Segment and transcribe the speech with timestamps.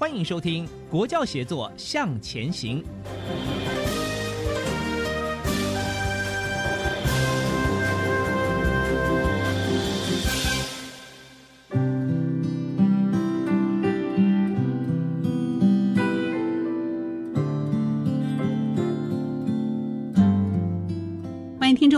[0.00, 2.82] 欢迎收听《国教协作向前行》。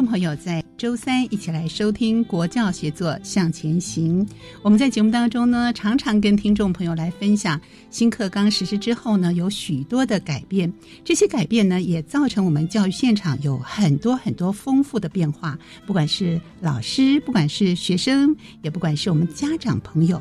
[0.07, 0.63] 朋友在。
[0.79, 4.27] 周三一起来收听国教协作向前行。
[4.63, 10.73] 我们在节目当中呢，常常跟听众朋友来分享新课纲实施之后呢，有许多的改变。
[11.05, 15.57] 这些改变呢，也造成我们教育现场有很多很多丰富的变化。
[15.87, 20.21] 不管是老师，不管是学生，也不管是我们家长朋友，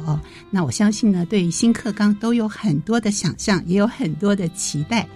[0.51, 5.07] 那我相信呢，对于新课纲都有很多的想象，也有很多的期待。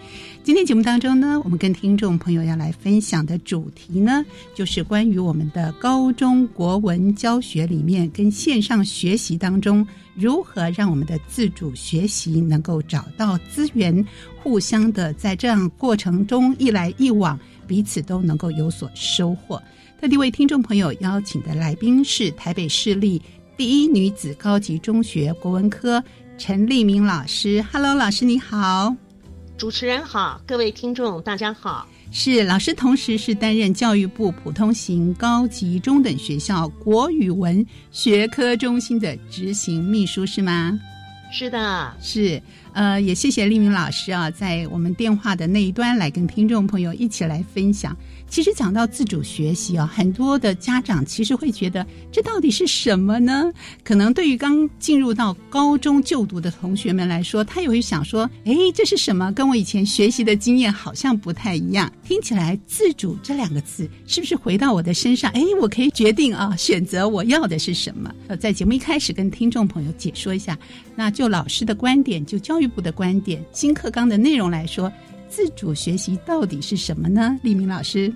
[0.46, 14.06] 今天节目当中呢，我们跟听众朋友要来分享的主题呢，就是关于我们的高中国文教学里面跟线上学习当中，如何让我们的自主学习能够找到资源，
[14.44, 19.60] 互相的在这样过程中一来一往，彼此都能够有所收获。
[20.00, 23.20] 特地为听众朋友邀请的来宾是台北市立
[23.58, 26.04] 第一女子高级中学国文科
[26.38, 27.66] 陈立明老师。
[27.74, 28.96] Hello，老师你好。
[29.58, 31.88] 主持人好，各位听众大家好。
[32.12, 40.78] 是老师，同时是担任教育部普通型高级中等学校国语文学科中心的执行秘书，是吗？
[41.32, 42.42] 是的，是。
[42.74, 47.96] 呃，也谢谢立明老师啊，在我们电话的那一端来跟听众朋友一起来分享。
[48.28, 53.52] 其实讲到自主学习啊，很多的家长其实会觉得这到底是什么呢？
[53.84, 59.32] 可能对于刚进入到高中就读的同学们来说，他也会想说：“哎，这是什么？
[59.32, 65.32] 跟我以前学习的经验好像不太一样。”听起来“自主”这两个字是不是回到我的身上？
[65.32, 68.14] 哎，我可以决定啊，选择我要的是什么？
[68.28, 70.58] 呃，在节目一开始跟听众朋友解说一下，
[70.96, 74.92] 那就老师的观点，就教育部的观点，新课纲的内容来说。
[75.36, 77.38] 自主学习到底是什么呢？
[77.44, 78.10] 立明老师，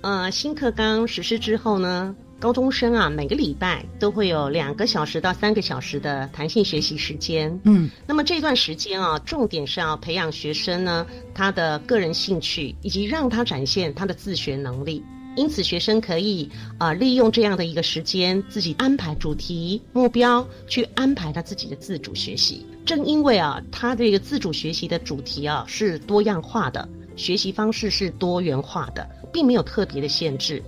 [0.00, 7.60] 呃，新课纲实施之后呢，高中生啊，每个礼拜都会有两个小时到三个小时的弹性学习时间。
[7.64, 15.04] 嗯，那么这段时间啊，重点是要培养学生呢他的个人兴趣，以及让他展现他的自学能力。
[15.36, 22.64] 因此，学生可以啊利用这样的一个时间，自己安排主题、目标，去安排他自己的自主学习。
[22.84, 30.62] 正因为啊，他这个自主学习的主题啊是多样化的，学习方式是多元化的，并没有特别的限制，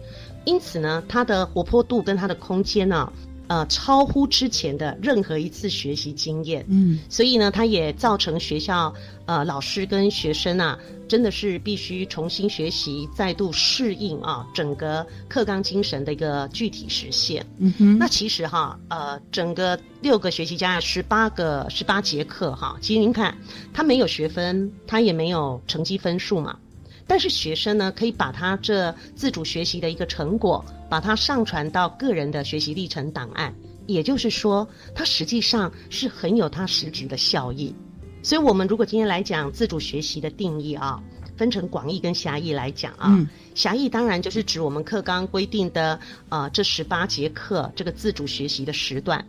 [0.45, 3.13] 因此呢，他的活泼度跟他的空间呢。
[3.47, 8.93] 呃，超乎之前的任何一次学习经验，嗯，所以呢，它也造成学校
[9.27, 17.44] 呃老师跟学生啊，真的是必须重新学习，再度适应啊整个课纲精神的一个具体实现。
[17.59, 23.37] 嗯哼，那其实哈，呃，整个六个学习加十八个十八节课哈，其实您看，
[23.75, 26.58] 它没有学分，它也没有成绩分数嘛。
[27.06, 33.55] 但是学生呢，可以把他这自主学习的一个成果，把它上传到个人的学习历程档案，
[33.87, 37.75] 也就是说，它实际上是很有它实质的效益。
[38.23, 40.99] 所以，我们如果今天来讲自主学习的定义啊，
[41.37, 43.15] 分成广义跟狭义来讲啊，
[43.55, 46.00] 狭义当然就是指我们课纲规定的
[46.31, 49.23] 啊这十八节课这个自主学习的时段。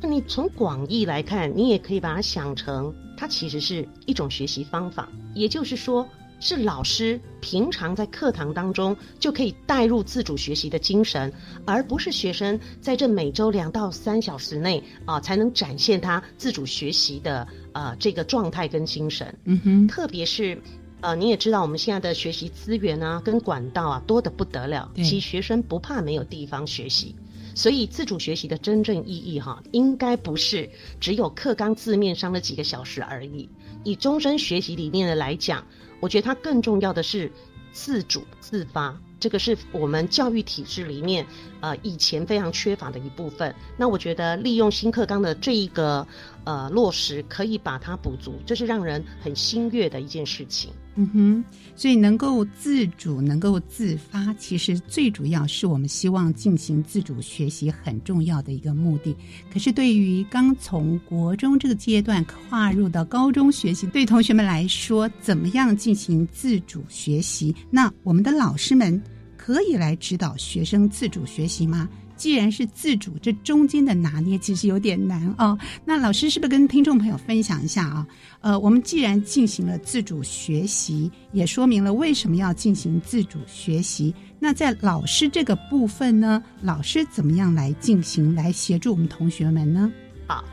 [0.00, 6.04] 那你从广义来看，你也可以把它想成，它其实是一种学习方法，也就是说。
[6.42, 11.32] 是老师平常在课堂当中就可以带入自主学习的精神，
[11.64, 19.32] 而不是学生在这每周两到三小时内啊才能展现他自主学习的呃这个状态跟精神。
[19.44, 20.60] 嗯哼，特别是
[21.00, 27.14] 呃，你也知道我们现在的学习资源啊，跟管道啊多得不得了，其实学生不怕没有地方学习。
[27.54, 30.68] 所以自主学习的真正意义哈，应该不是
[30.98, 33.48] 只有课纲字面上的几个小时而已。
[33.84, 35.66] 以终身学习理念的来讲，
[36.00, 37.30] 我觉得它更重要的是
[37.72, 41.26] 自主自发，这个是我们教育体制里面
[41.62, 43.54] 呃以前非常缺乏的一部分。
[43.78, 46.06] 那我觉得利用新课纲的这一个
[46.44, 50.70] 呃落实，可以把它补足，这是让人很欣悦的一件事情。
[50.94, 51.44] 嗯哼，
[51.74, 59.16] 所以能够自主、能够自发，其实最主要是我们希望进行自主学习很重要的一个目的。
[59.50, 67.56] 可是对于刚从国中这个阶段跨入到高中学习，对同学们来说，怎么样进行自主学习？
[67.70, 69.02] 那我们的老师们
[69.44, 71.88] 可以来指导学生自主学习吗？
[72.16, 75.58] 既然是自主，这中间的拿捏其实有点难哦。
[75.84, 78.06] 那老师是不是跟听众朋友分享一下啊？
[78.40, 84.14] 呃，我们既然进行了自主学习，也说明了为什么要进行自主学习。
[84.38, 89.90] 那在老师这个部分呢，老师怎么样来进行，来协助我们同学们呢？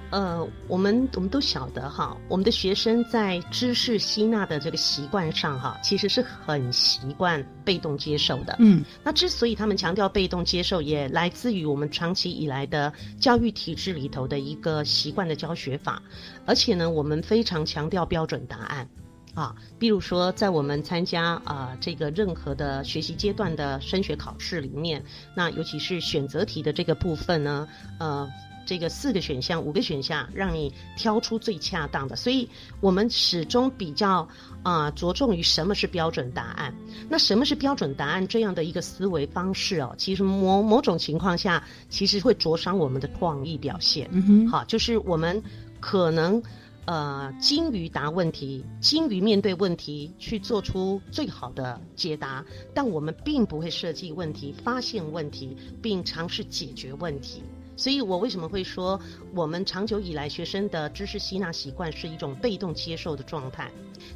[0.09, 8.55] 好，呃，我们我们都晓得哈，我们的学生在知识吸纳的这个习惯上哈，其实是很习惯被动接受的。
[8.59, 16.01] 嗯，那之所以他们强调被动接受，也来自于我们长期以来的教育体制里头的一个习惯的教学法，
[16.45, 18.87] 而且呢，我们非常强调标准答案。
[19.35, 25.01] 啊，比如说，在我们参加啊、这个任何的学习阶段的升学考试里面，
[25.35, 27.67] 那尤其是选择题的这个部分呢，
[27.99, 28.29] 呃，
[28.69, 32.15] 这个四个选项、五个选项，让你挑出最恰当的。
[32.15, 32.47] 所以
[32.81, 34.27] 我们始终比较
[34.61, 36.71] 啊、着重于什么是标准答案。
[37.09, 44.07] 那什么是标准答案这样的一个思维方式哦，其实某某种情况下，其实会灼伤我们的创意表现。
[44.11, 45.41] 嗯哼，好，就是我们
[45.79, 46.39] 可能
[46.85, 52.45] 呃精于答问题，精于面对问题，去做出最好的解答，
[52.75, 57.41] 但我们并不会设计问题、发现问题，并尝试解决问题。
[57.79, 58.99] 所以我为什么会说，
[59.33, 63.71] 我们长久以来学生的知识吸纳习惯是一种被动接受的状态？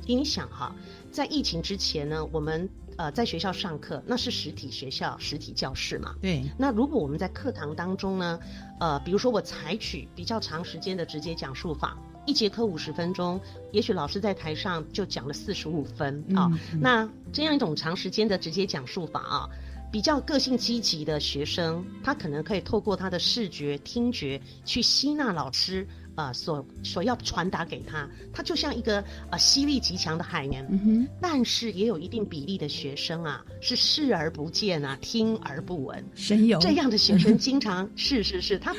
[0.05, 0.75] 你想哈，
[1.09, 6.13] 在疫情之前呢，我们呃在学校上课，那是实体学校、实体教室嘛。
[6.21, 8.37] 对，那如果我们在课堂当中呢，
[8.81, 13.39] 呃，比如说我采取比较长时间的直接讲述法，一节课五十分钟，
[13.71, 19.49] 也许老师在台上就讲了四十五分啊、嗯那这样一种长时间的直接讲述法啊，
[19.93, 25.87] 比较个性积极的学生，他可能可以透过他的视觉、听觉去吸纳老师。
[26.15, 36.05] 呃，所所要传达给他，他就像一个呃吸力极强的海绵，嗯哼，但是也有一定比例的学生啊，是视而不见啊，听而不闻。
[36.13, 38.75] 神游这样的学生经常是是是，他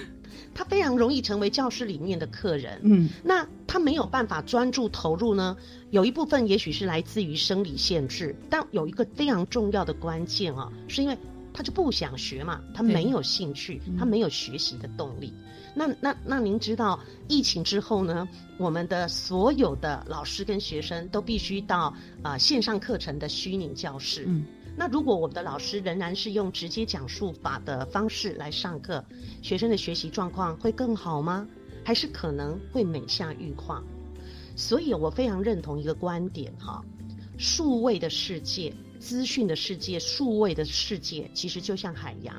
[0.55, 2.81] 他非常容易成为教室里面的客人。
[2.85, 5.56] 嗯那他没有办法专注投入呢，
[5.91, 11.19] 有一部分也许是来自于生理限制，但有一个非常重要的关键啊，是因为
[11.53, 15.35] 他就不想学嘛，他没有兴趣，嗯他没有学习的动力。
[15.77, 18.29] 那那那您知道疫情之后呢，
[18.59, 21.93] 我们的所有的老师跟学生都必须到
[22.23, 24.25] 啊、呃线上课程的虚拟教室。
[24.29, 24.45] 嗯，
[24.76, 29.05] 那如果我们的老师仍然是用直接讲述法的方式来上课，
[29.41, 31.47] 学生的学习状况会更好吗？
[31.85, 33.85] 还是可能会每下愈况？
[34.56, 36.82] 所以我非常认同一个观点哈，
[37.38, 42.34] 数位的世界、资讯的世界、数位的世界，其实就像海洋。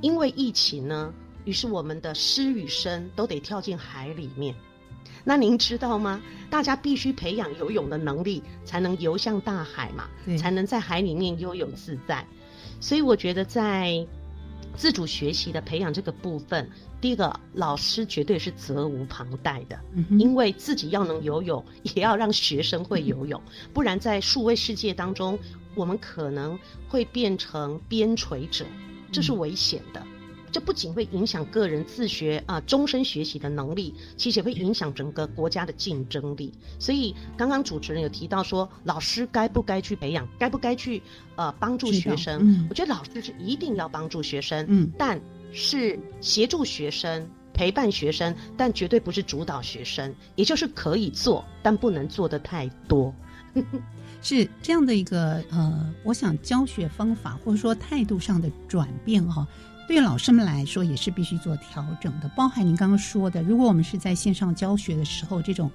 [0.00, 1.12] 因为疫情呢，
[1.44, 4.54] 于是我们的师与生都得跳进海里面。
[5.28, 6.22] 那您知道吗？
[6.48, 12.24] 大家必须培养游泳的能力，才能游向大海嘛，才能在海里面悠游自在。
[12.80, 14.06] 所以我觉得在
[14.76, 23.42] 自主学习的培养这个部分，第一个老师绝对是责无旁贷的，嗯，因为自己要能游泳，也要让学生会游泳，
[23.74, 25.36] 不然在数位世界当中，
[25.74, 26.56] 我们可能
[26.88, 28.64] 会变成边陲者，
[29.10, 30.00] 这是危险的。
[30.56, 36.50] 这不仅会影响个人自学啊、终身学习的能力，其实也会影响整个国家的竞争力。
[36.78, 41.02] 所以刚刚主持人有提到说，老师该不该去培养，该不该去
[41.34, 42.40] 呃帮助学生？
[42.40, 45.20] 嗯我觉得老师是一定要帮助学生，嗯但
[45.52, 53.14] 是协助学生、陪伴学生，但绝对不是主导学生，也就是可以做，但不能做的太多。
[54.22, 59.46] 是这样的一个呃，我想教学方法或者说态度上的转变哈、
[59.86, 62.28] 对于老师们来说也是必须做调整的。
[62.30, 65.70] 包含您刚刚说的，如果我们是在线上教学的时候，这种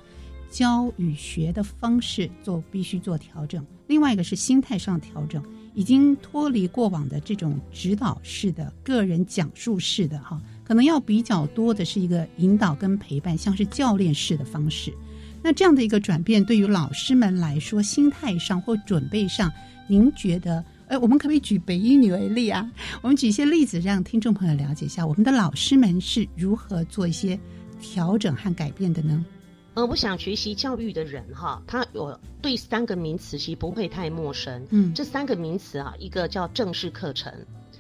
[0.49, 5.41] 教与学的方式做必须做调整；另外一个是心态上调整，
[5.73, 14.93] 已经脱离过往的这种指导式的、个人讲述式的哈，可能要比较多的是一个引导跟陪伴，像是教练式的方式。
[15.41, 19.49] 那这样的一个转变，对于老师们来说，心态上或准备上，
[19.87, 20.63] 您觉得？
[20.91, 22.69] 呃，我们可不可以举北一女为例啊？
[23.01, 27.39] 我们举一些例子，让听众朋友了解一下，我们的老师们是如何做一些
[27.79, 29.25] 调整和改变的呢？
[29.75, 34.67] 呃，我想学习教育的人哈，他有对三个名词其实不会太陌生。
[34.71, 37.33] 嗯，这三个名词啊，一个叫正式课程。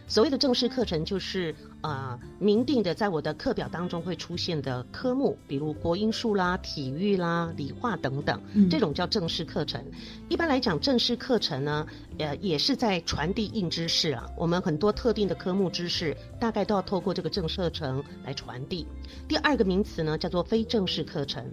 [0.07, 9.83] 所谓的正式课程，就是呃明定的，在我的课表当中会出现的科目，比如国英数啦、体育啦、理化等等，这种叫正式课程。
[10.29, 11.85] 一般来讲，正式课程呢，
[12.19, 14.27] 呃，也是在传递硬知识啊。
[14.37, 18.85] 我们很多特定的科目知识，大概都要透过这个正式课程来传递。
[19.27, 21.43] 第二个名词呢，叫做非正式课程。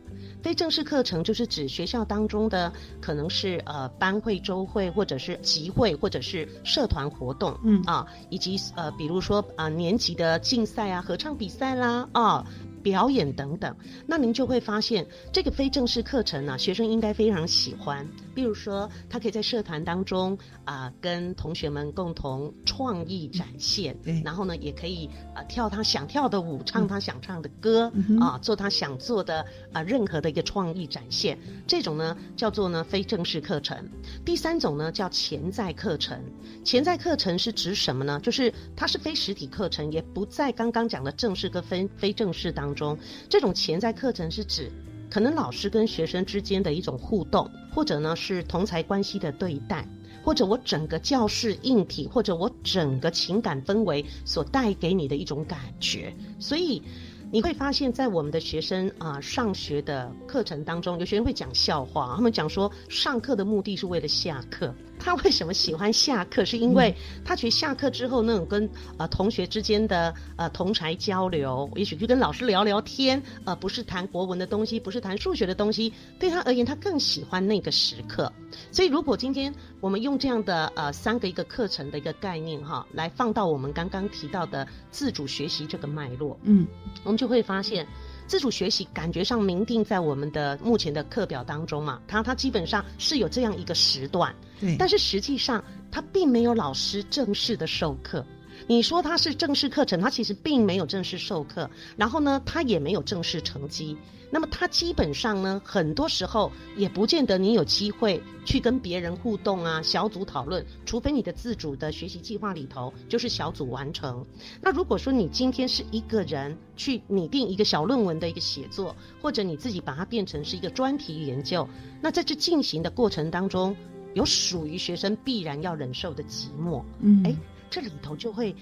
[0.42, 8.58] 非正式课程就是指学校当中的可能是呃班会、周会，或者是集会，或者是社团活动，嗯啊，以及。
[8.74, 12.44] 呃，比如说啊，年级的竞赛啊，合唱比赛啦，啊。
[12.80, 18.06] 表演等等，那您就会发现这个非正式课程呢，学生应该非常喜欢。
[18.38, 31.36] 比如说，他可以在社团当中啊，跟同学们共同创意展现，然后呢，也可以啊跳他想跳的舞，唱他想唱的歌，啊，做他想做的啊任何的一个创意展现。
[31.66, 33.76] 这种呢叫做呢非正式课程。
[34.24, 36.16] 第三种呢叫潜在课程。
[36.64, 38.20] 潜在课程是指什么呢？
[38.22, 42.52] 就是它是非实体课程，也不在刚刚讲的正式跟非非正式。
[42.52, 42.96] 当中，
[43.28, 44.70] 这种潜在课程是指
[45.10, 49.86] 可能老师跟学生之间的一种互动，或者呢是同才关系的对待，
[50.22, 56.14] 或者我整个教室硬体，或者我整个情感氛围所带给你的一种感觉。
[56.38, 56.82] 所以
[57.30, 64.74] 你会发现在我们的学生啊上学的课程当中，有学生会讲笑话，他们讲说上课的目的是为了下课。
[64.98, 66.44] 他为什么喜欢下课？
[66.44, 78.32] 是因为他觉得下课之后那种跟呃同学之间的呃同才交流，也许就跟老师聊聊天，呃，不是谈国文的东西，不是谈数学的东西，对他而言，他更喜欢那个时刻。
[78.72, 86.66] 所以，如果今天我们用这样的呃三个一个课程的一个概念哈，来放到我们刚刚提到的自主学习这个脉络，嗯，
[87.04, 87.86] 我们就会发现。
[88.28, 98.24] 自主学习感觉上明定在我们的目前的课表当中嘛，它它基本上是有这样一个时段，对，但是实际上它并没有老师正式的授课。
[98.68, 103.96] 你说它是正式课程，它其实并没有正式授课，然后呢，它也没有正式成绩。
[104.30, 114.22] 那么它基本上呢，很多时候也不见得你有机会去跟别人互动啊，小组讨论，除非你的自主的学习计划里头就是小组完成。
[114.60, 121.66] 那如果说你今天是一个人去拟定一个小论文的一个写作，或者你自己把它变成是一个专题研究，
[122.02, 123.74] 那在这进行的过程当中，
[124.12, 126.82] 有属于学生必然要忍受的寂寞。
[127.00, 127.34] 嗯，哎。
[127.70, 128.54] 这里头就会，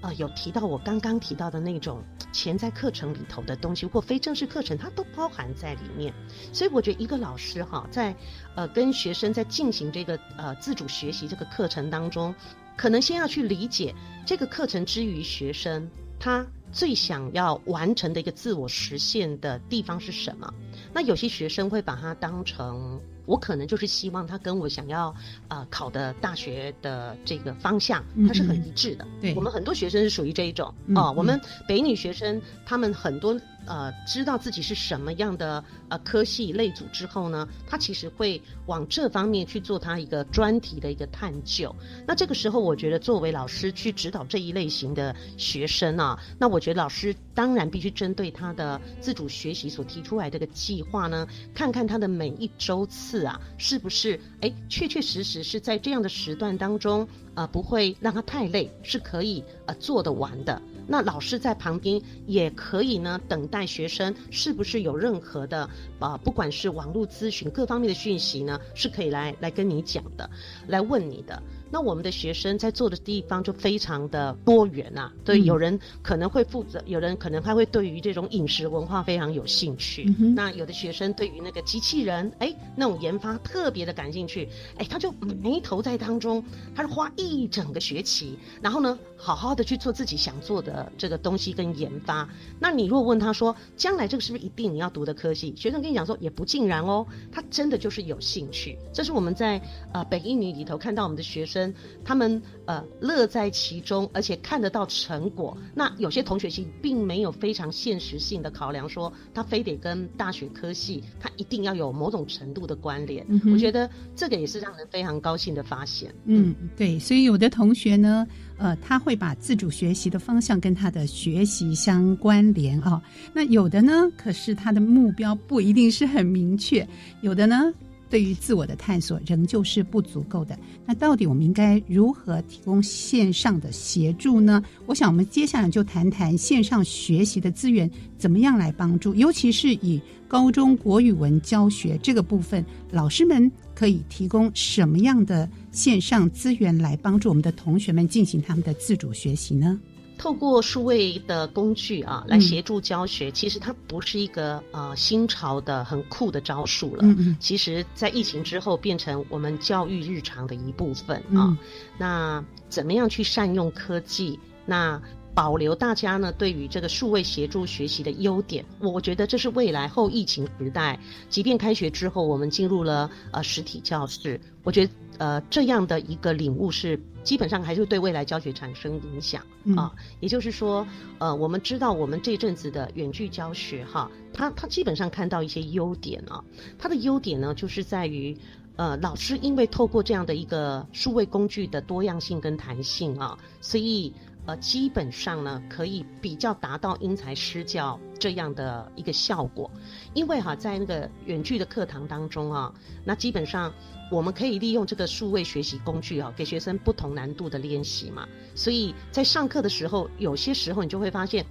[0.00, 2.02] 呃，有提到我刚刚提到的那种
[2.32, 6.12] 潜在课程里头的东西，或非正式课程，它都包含在里面。
[6.52, 8.14] 所以我觉得一个老师哈，在
[8.54, 12.34] 呃跟学生在进行这个呃自主学习这个课程当中，
[12.76, 13.94] 可能先要去理解
[14.26, 15.88] 这个课程之于学生，
[16.18, 20.52] 他最想要完成的一个自我实现的地方是什么。
[20.92, 23.00] 那有些学生会把它当成。
[23.24, 25.14] 我可能就是希望他跟我想要
[25.48, 29.06] 呃考的大学的这个方向，它是很一致的。
[29.20, 31.10] 对，我们很多学生是属于这一种啊。
[31.12, 41.74] 我们北女学生他们很多呃知道自己是什么样的呃科系类组之后呢，他其实会往这方面去做他一个专题的一个探究。
[42.06, 53.22] 那这个时候，我觉得作为老师去指导这一类型的学生啊，那我觉得老师当然必须针对他的自主学习所提出来这个计划呢，看看他的每一周次。
[53.22, 54.18] 啊，是不是？
[54.40, 60.60] 哎，确确实实是在这样的时段当中，呃，不会让他太累，是可以呃做得完的。
[60.86, 70.28] 那老师在旁边也可以呢，等待学生是不是有任何的呃，不管是网络咨询各方面的讯息呢，是可以来来跟你讲的，
[70.66, 71.42] 来问你的。
[71.72, 80.04] 那我们的学生在做的地方就非常的多元啊，对，有人可能会负责，有人可能他会对于这种饮食文化非常有兴趣。
[80.36, 85.10] 那有的学生对于那个机器人，哎，那种研发特别的感兴趣，哎，他就
[85.42, 92.28] 埋头在当中，他是花一整个学期，然后呢，好好的去做自己想做的这个东西跟研发。
[92.60, 95.54] 那你如果问他说，将来这个是不是一定你要读的科系？
[95.56, 98.76] 学生跟你讲说，也不尽然哦，他真的就是有兴趣。
[98.92, 99.58] 这是我们在
[99.94, 101.61] 呃北一女里头看到我们的学生。
[101.62, 105.56] 生他们呃乐在其中，而且看得到成果。
[105.74, 113.24] 那有些同学其实并没有非常现实性的考量，说他非得跟大学科系，他一定要有某种程度的关联。
[113.52, 116.12] 我觉得这个也是让人非常高兴的发现。
[116.24, 118.26] 嗯，对，所以有的同学呢，
[118.58, 123.02] 呃，他会把自主学习的方向跟他的学习相关联啊。
[123.32, 126.86] 那有的呢，可是他的目标不一定是很明确，
[127.20, 127.72] 有的呢。
[128.12, 130.58] 对于自我的探索仍旧是不足够的。
[130.84, 134.62] 那到底我们应该如何提供线上的协助呢？
[134.84, 149.80] 我想我们接下来就谈谈线上学习的资源怎么样来帮助，尤其是以高中国语文教学这个部分，老师们可以提供什么样的线上资源来帮助我们的同学们进行他们的自主学习呢？
[150.18, 157.02] 透过数位的工具啊，来协助教学，其实它不是一个呃新潮的很酷的招数了。
[157.02, 161.58] 嗯嗯，其实，在疫情之后，变成我们教育日常的一部分啊。
[161.98, 164.38] 那怎么样去善用科技？
[164.64, 165.00] 那
[165.34, 170.96] 保留大家呢对于这个数位协助学习的优点，我觉得这是未来后疫情时代，
[171.28, 177.00] 即便开学之后，我们进入了呃实体教室，我觉得呃这样的一个领悟是。
[177.22, 179.42] 基本上还是对未来教学产生影响
[179.76, 180.86] 啊，也就是说，
[181.18, 186.42] 呃，我们知道我们这阵子的远距教学哈，它它基本上看到一些优点啊，
[186.78, 188.36] 它的优点呢就是在于，
[188.76, 194.12] 呃，老师因为透过这样的一个数位工具的多样性跟弹性啊，所以。
[194.44, 199.70] 呃，基本上呢，可以比较达到因材施教这样的一个效果，
[200.14, 202.74] 因为哈，在那个远距的课堂当中啊，
[203.04, 203.72] 那基本上
[204.12, 211.46] 我们可以利用这个数位学习工具啊，给学生不同难度的练习嘛，所以在上课的时候，有些时候你就会发现，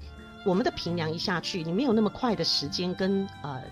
[0.46, 3.64] 我们的平量一下去，你没有那么快的时间跟呃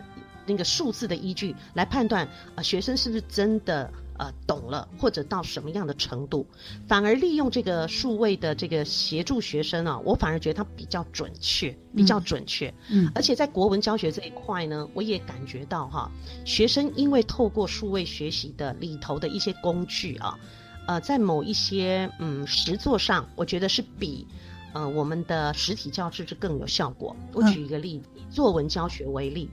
[0.48, 3.94] 那个数字的依据来判断啊，学生是不是真的。
[4.20, 6.46] 呃，懂了或者到什么样的程度，
[6.90, 12.74] 反而利用这个数位的这个协助学生啊，我反而觉得它比较准确，比较准确。
[12.90, 16.12] 嗯，而且在国文教学这一块呢，我也感觉到哈，
[16.44, 20.38] 学生因为透过数位学习的里头的一些工具啊，
[20.86, 24.28] 呃，在某一些嗯实作上，我觉得是比
[24.74, 27.16] 呃我们的实体教室是更有效果。
[27.32, 29.50] 我举一个例子，作文教学为例。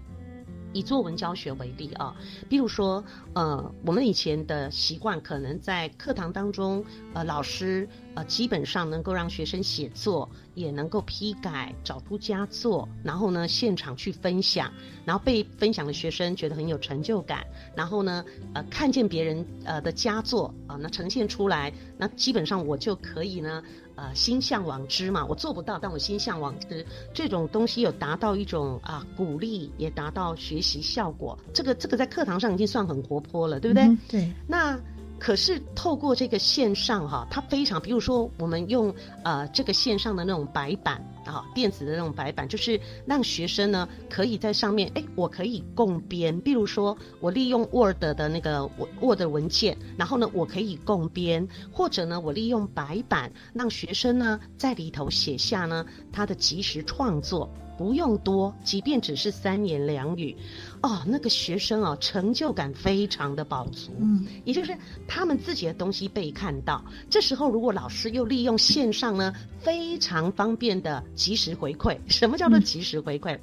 [0.73, 2.15] 以作文教学为例啊，
[2.49, 3.03] 比如说，
[3.35, 14.71] 呃，我们以前的习惯可能在课堂当中，呃，老师呃基本上能够让学生写作，也能够批改、找出佳作，然后呢现场去分享，
[15.05, 23.63] 然后被分享的学生觉得很有成就感，然后呢，呃，看见别人呃的佳作啊，那呈现出来，那基本上我就可以呢。
[23.97, 31.37] 呃，心向往之嘛，我做不到，但我心向往之，这种东西有达到一种啊鼓励，也达到学习效果。
[31.53, 33.97] 这个这个在课堂上已经算很活泼了，对不对？
[34.09, 34.33] 对。
[34.47, 34.79] 那。
[35.19, 57.53] 可是透过这个线上哈，它非常，比如说我们用呃这个线上的那种白板啊，电子的那种白板，就是让学生呢可以在上面，哎，我可以共编，比如说我利用 Word 的那个 Word 文件，然后呢我可以共编，或者呢我利用白板让学生呢在里头写下呢他的即时创作。
[57.77, 60.35] 不用多，即便只是三言两语，
[60.83, 63.93] 哦，那个学生哦，成就感非常的饱足。
[63.99, 66.83] 嗯，也就是他们自己的东西被看到。
[67.11, 71.99] 这时候，如果老师又利用线上呢，非常方便的及时回馈。
[72.09, 73.39] 什么叫做及时回馈？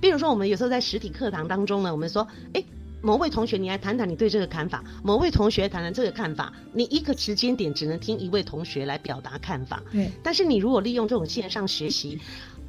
[0.00, 2.64] 比如说，我们有时候在实体课堂当中呢，我们说，哎，
[3.02, 6.52] 某位同学，你来谈谈你对这个看法；某位同学谈谈这个看法。
[6.72, 9.80] 你一个时间点只能听一位同学来表达看法。
[9.92, 10.10] 对。
[10.24, 12.18] 但是你如果利用这种线上学习。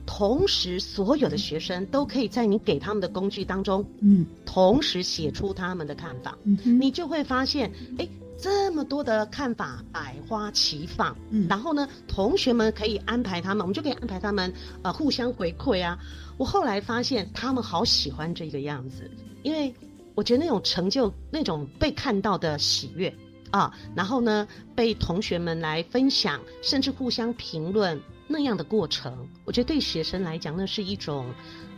[0.07, 8.07] 同时，所有的学生都可以在你给他们的工具当中，嗯，同时写出他们的看法，嗯，你就会发现，哎，
[8.39, 15.99] 这么多的看法百花齐放，嗯，然后呢，同学们可以安排他们，我们就可以安排他们，呃，互相回馈啊。
[16.37, 19.11] 我后来发现他们好喜欢这个样子，
[19.43, 19.73] 因为
[20.15, 23.13] 我觉得那种成就、那种被看到的喜悦
[23.51, 28.01] 啊，然后呢，被同学们来分享，甚至互相评论。
[28.27, 31.25] 那样的过程，我觉得对学生来讲，那是一种，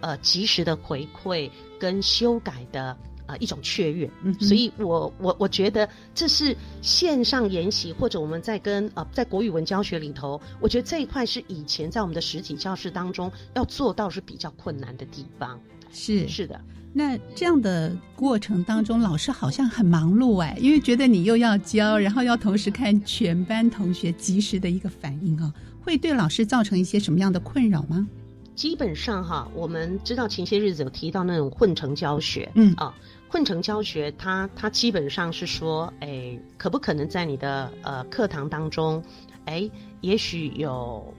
[0.01, 4.09] 呃，及时的回馈跟修改的呃一种雀跃。
[4.23, 15.59] 嗯，所以我我我觉得这是线上研习或者我们在跟呃在国语文教学里头，我觉得这一块是以前在我们的实体教室当中要做到是比较困难的地方。
[15.91, 16.59] 是是的，
[16.93, 25.51] 那这样的过程当中，老师好像很忙碌哎，因为觉得你又要教，然后要同时看全班同学及时的一个反应哦。
[25.81, 28.07] 会对老师造成一些什么样的困扰吗？
[28.55, 32.93] 基本上哈，我们知道前些日子有提到那种混成教学，嗯啊，
[33.29, 39.01] 混成教学它它基本上是说，哎，可不可能在你的呃课堂当中，
[39.45, 39.69] 哎，
[40.01, 41.13] 也许有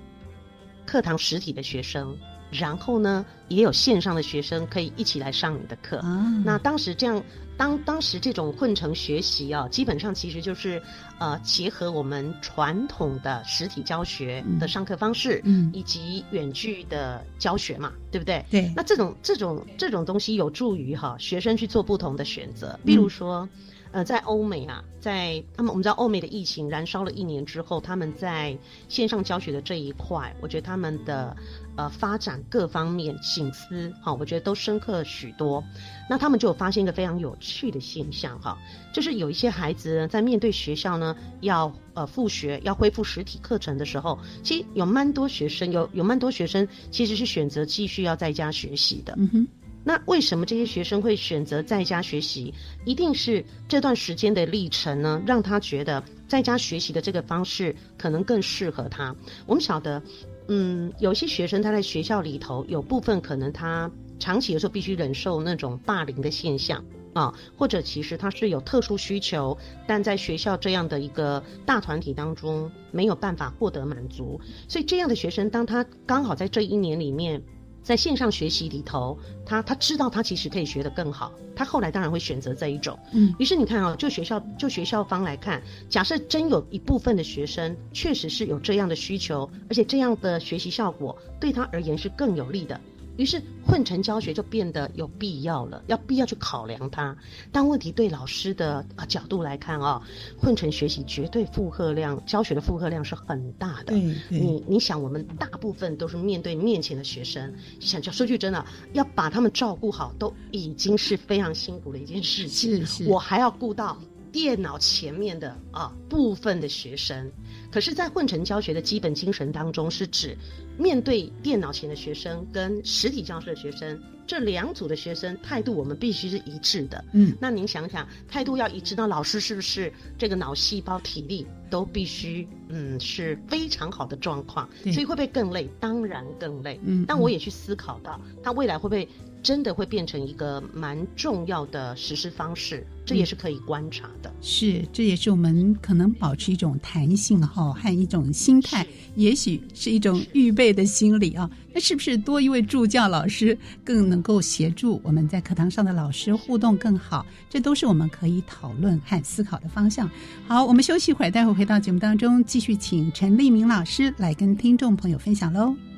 [0.85, 2.15] 课堂实体的学生。
[2.51, 6.01] 然后呢，也有线上的学生可以一起来上你的课。
[6.45, 7.23] 那当时这样，
[7.61, 10.83] 当当时这种混成学习啊，基本上其实就是，
[11.19, 18.43] 呃，结合我们传统的实体教学的上课方式，嗯，以及远距的教学嘛，对不对？
[18.51, 18.73] 对。
[18.75, 23.47] 那这种这种这种东西有助于哈学生去做不同的选择，比如说。
[23.93, 28.57] 呃，在欧美啊，在他们我们知道欧美的疫情燃烧了一年之后，他们在
[28.89, 31.37] 线上教学的这一块，我觉得他们的
[31.77, 35.63] 呃发展各方面醒思，哈，我觉得都深刻许多。
[36.09, 38.57] 那他们就有发现一个非常有趣的现象，哈，
[38.95, 49.15] 就是有一些孩子在面对学校呢要呃复学要恢复实体课程的时候，其实有蛮多学生有有蛮多学生其实是选择继续要在家学习的。
[49.17, 49.49] 嗯哼。
[49.83, 52.53] 那为什么这些学生会选择在家学习？
[52.85, 59.17] 一定是这段时间的历程呢，让他觉得在家学习的这个方式可能更适合他。
[59.47, 60.03] 我们晓得，
[60.49, 74.39] 嗯，有些学生他在学校里头有部分可能他长期的时候必须忍受那种霸凌的现象啊，或者其实他是有特殊需求，但在学校这样的一个大团体当中没有办法获得满足，
[74.69, 77.43] 所以这样的学生，当他刚好在这一年里面。
[77.83, 82.99] 在线上学习里头，他他知道他其实可以学得更好，他后来当然会选择这一种。
[83.13, 92.81] 嗯，于是你看啊，就学校就学校方来看，假设真有一部分的学生确实是有这样的需求，而且这样的学习效果对他而言是更有利的。
[93.17, 97.17] 于是混成教学就变得有必要了，要必要去考量它。
[97.53, 100.03] 但问题对老师的啊角度来看啊，
[100.39, 103.95] 混成学习绝对负荷量，教学的负荷量是很大的。
[104.29, 112.87] 你你想，我们大部分都是面对面前的学生，想讲说句真的，要把他们照顾好，都已经是非常辛苦的一件事情。
[112.87, 113.99] 是是，我还要顾到
[114.33, 117.31] 电脑前面的啊部分的学生。
[117.71, 120.37] 可是，在混成教学的基本精神当中，是指
[120.81, 127.05] 面对电脑前的学生跟实体教室的学生这两组的学生态度，我们必须是一致的。
[127.13, 134.67] 嗯，那您想想，态度要一致，那老师是不是这个脑细胞体力都必须嗯是非常好的状况？
[134.85, 135.69] 所以会不会更累？
[135.79, 136.81] 当然更累。
[136.85, 139.07] 嗯，但我也去思考到，他未来会不会？
[139.43, 144.31] 真的会变成一个蛮重要的实施方式，这也是可以观察的。
[144.43, 151.51] 是，这也是我们可能保持一种弹性哈，和一种心态，也许是一种预备的心理啊。
[151.73, 157.25] 那是不是多一位助教老师更能够协助我们在课堂上的老师互动更好？
[157.49, 160.11] 这都是我们可以讨论和思考的方向。
[160.47, 165.90] 好，我们休息一会儿，待会儿回到节目当中，继续请陈立明老师来跟听众朋友分享喽。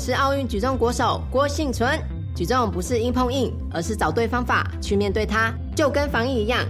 [0.00, 1.86] 是奥运举重国手郭幸存。
[2.34, 6.64] 举重不是硬碰硬，而是找对方法去面对它，就跟防疫一样。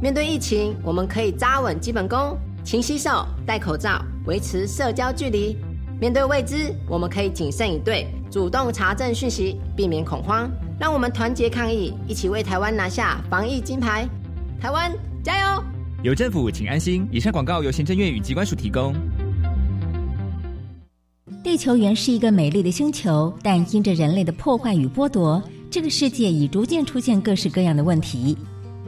[0.00, 5.58] 面对疫情，我们可以扎稳基本功，勤洗手、戴口罩，维持社交距离。
[6.00, 10.48] 面对未知，我们可以谨慎以对，主动查证讯息，避免恐慌。
[10.78, 14.08] 让我们团结抗疫，一起为台湾拿下防疫金牌。
[14.60, 14.92] 台湾
[15.24, 15.64] 加油！
[16.04, 17.08] 有政府，请安心。
[17.10, 18.94] 以上广告由行政院与机关署提供。
[21.56, 28.36] 地球原是一个美丽的星球，但因着人类的破坏与剥夺，这个世界已逐渐出现各式各样的问题。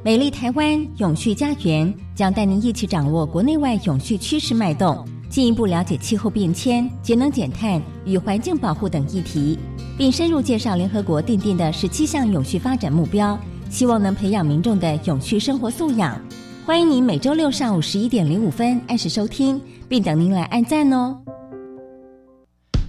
[0.05, 9.59] 美丽台湾永续家园将带您一起掌握国内外永续趋势脉动，进一步了解气候变迁、节能减碳与环境保护等议题，
[9.97, 13.39] 并深入介绍联合国订定的十七项永续发展目标，
[13.71, 16.21] 希望能培养民众的永续生活素养。
[16.67, 21.19] 欢迎您每周六上午十一点零五分按时收听，并等您来按赞哦。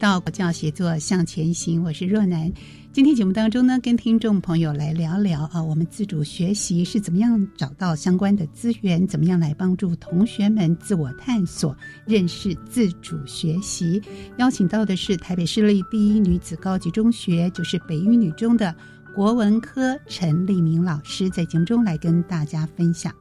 [0.00, 2.50] 到国教协作向前行，我是若楠。
[2.90, 14.00] 今天节目当中呢，跟听众朋友来聊聊啊，我们自主学习是怎么样找到相关的资源，怎么样来帮助同学们自我探索、认识自主学习。
[14.38, 18.74] 邀请到的是台北市立第一女子高级中学，就是北一女中的
[19.14, 23.14] 国文科陈立明老师，在节目中来跟大家分享。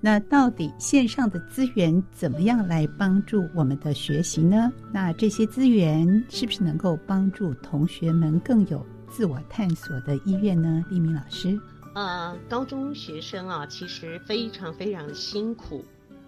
[0.00, 4.72] 那到底线上的资源怎么样来帮助我们的学习呢？
[4.92, 10.84] 那这些资源是不是能够帮助同学们更有自我探索的意愿呢？
[10.88, 11.58] 立明老师，
[11.94, 15.84] 呃，高中学生啊，其实非常非常的辛苦。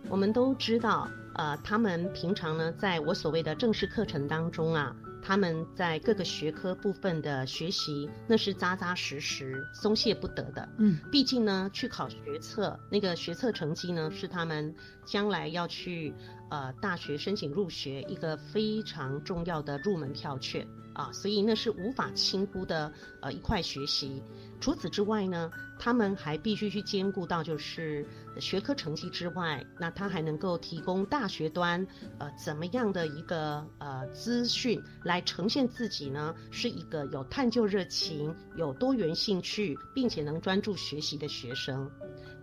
[0.08, 4.94] 我们都知道，呃，他们平常呢，在我所谓的正式课程当中啊。
[5.22, 10.68] 他们在各个学科部分的学习，那是扎扎实实、松懈不得的。
[10.78, 16.14] 嗯，毕竟呢，去考学测，那个学测成绩呢，是他们将来要去
[16.50, 24.22] 呃大学申请入学一个非常重要的入门票券啊，所以那是无法轻忽的呃一块学习。
[24.60, 28.06] 除此之外呢，他们还必须去兼顾到，就是
[28.38, 31.86] 学科成绩之外，那他还能够提供大学端，
[32.18, 36.34] 呃，怎么样的一个呃资讯来呈现自己呢？
[36.50, 41.90] 是一个有探究热情、有多元兴趣，并且能专注学习的学生。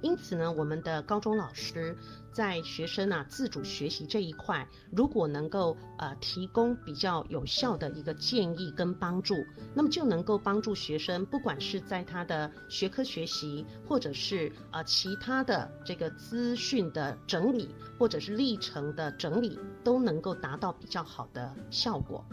[0.02, 1.98] 因此呢，我们的高中老师
[2.32, 9.34] 在学生啊自主学习这一块，如果能够呃提供比较有效的一个建议跟帮助，
[9.74, 22.26] 那么就能够帮助学生，不管是在他的学科学习，或者是呃其他的这个资讯的整理，或者是历程的整理，都能够达到比较好的效果。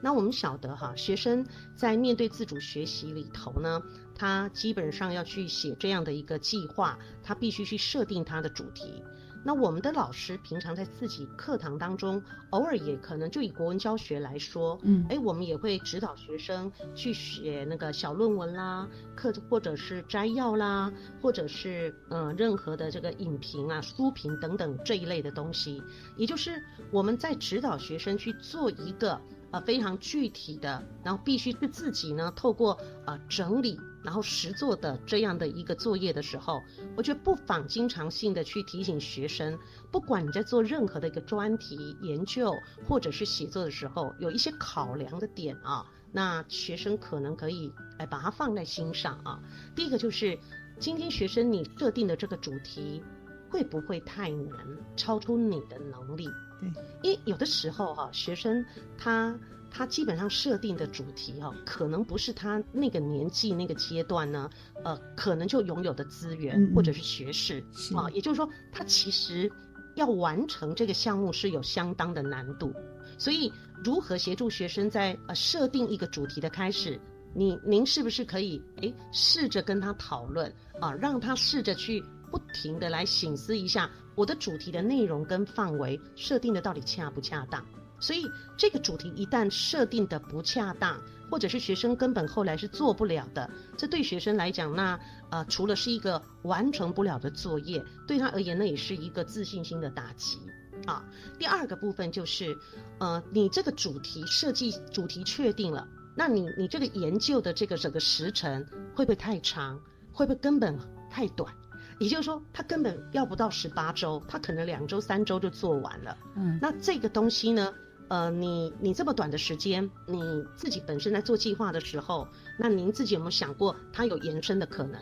[0.00, 3.82] 那我们晓得哈，学生在面对自主学习里头呢。
[4.14, 9.02] 他基本上要去写这样的一个计划，他必须去设定他的主题。
[9.44, 25.82] 那我们的老师平常在自己课堂当中，偶尔也可能就以国文教学来说，嗯，哎，我们也会指导学生去写那个小论文啦，课或者是摘要啦，或者是嗯任何的这个影评啊、书评等等这一类的东西。
[26.16, 29.20] 也就是我们在指导学生去做一个
[29.52, 33.78] 呃非常具体的，然后必须是自己呢透过呃整理。
[34.04, 36.60] 然后实做的这样的一个作业的时候，
[36.96, 39.56] 我觉得不妨经常性的去提醒学生，
[39.92, 42.52] 不管你在做任何的一个专题研究
[42.88, 49.40] 或者是写作的时候，有一些考量的点啊，那学生可能可以哎把它放在心上啊。
[49.76, 50.36] 第一个就是
[50.80, 53.04] 今天学生你设定的这个主题
[53.48, 54.58] 会不会太难，
[54.96, 56.26] 超出你的能力？
[56.62, 58.64] 对，因为有的时候哈，学生
[58.96, 59.36] 他
[59.70, 64.48] 他基本上设定的主题哈，可能不是他那个年纪那个阶段呢，
[64.84, 67.64] 呃，可能就拥有的资源或者是学识
[67.96, 69.50] 啊，也就是说，他其实
[69.96, 72.72] 要完成这个项目是有相当的难度，
[73.18, 77.00] 所以如何协助学生在呃设定一个主题的开始？
[77.34, 87.64] 你您是不是可以诶试着跟他讨论啊，让他试着去不停的来醒思一下我的主题的内容跟范围设定的到底恰不恰当？
[88.00, 94.98] 所以这个主题一旦设定的不恰当，或者是学生根本后来是做不了的，这对学生来讲，那
[95.30, 100.38] 呃除了是一个完成不了的作业，对他而言那也是一个自信心的打击
[100.84, 101.04] 啊。
[101.38, 102.58] 第二个部分就是，
[102.98, 105.86] 呃，你这个主题设计主题确定了。
[106.16, 109.80] 那你你这个研究的这个整个时程会不会太长？
[110.12, 110.76] 会不会根本
[111.08, 111.54] 太短？
[111.98, 116.16] 也就是说，他根本要不到十八周，他可能两周、三周就做完了。
[116.36, 117.72] 嗯，那这个东西呢？
[118.08, 120.20] 呃，你你这么短的时间，你
[120.54, 122.28] 自己本身在做计划的时候，
[122.58, 125.00] 那您自己有没有想过，它有延伸的可能？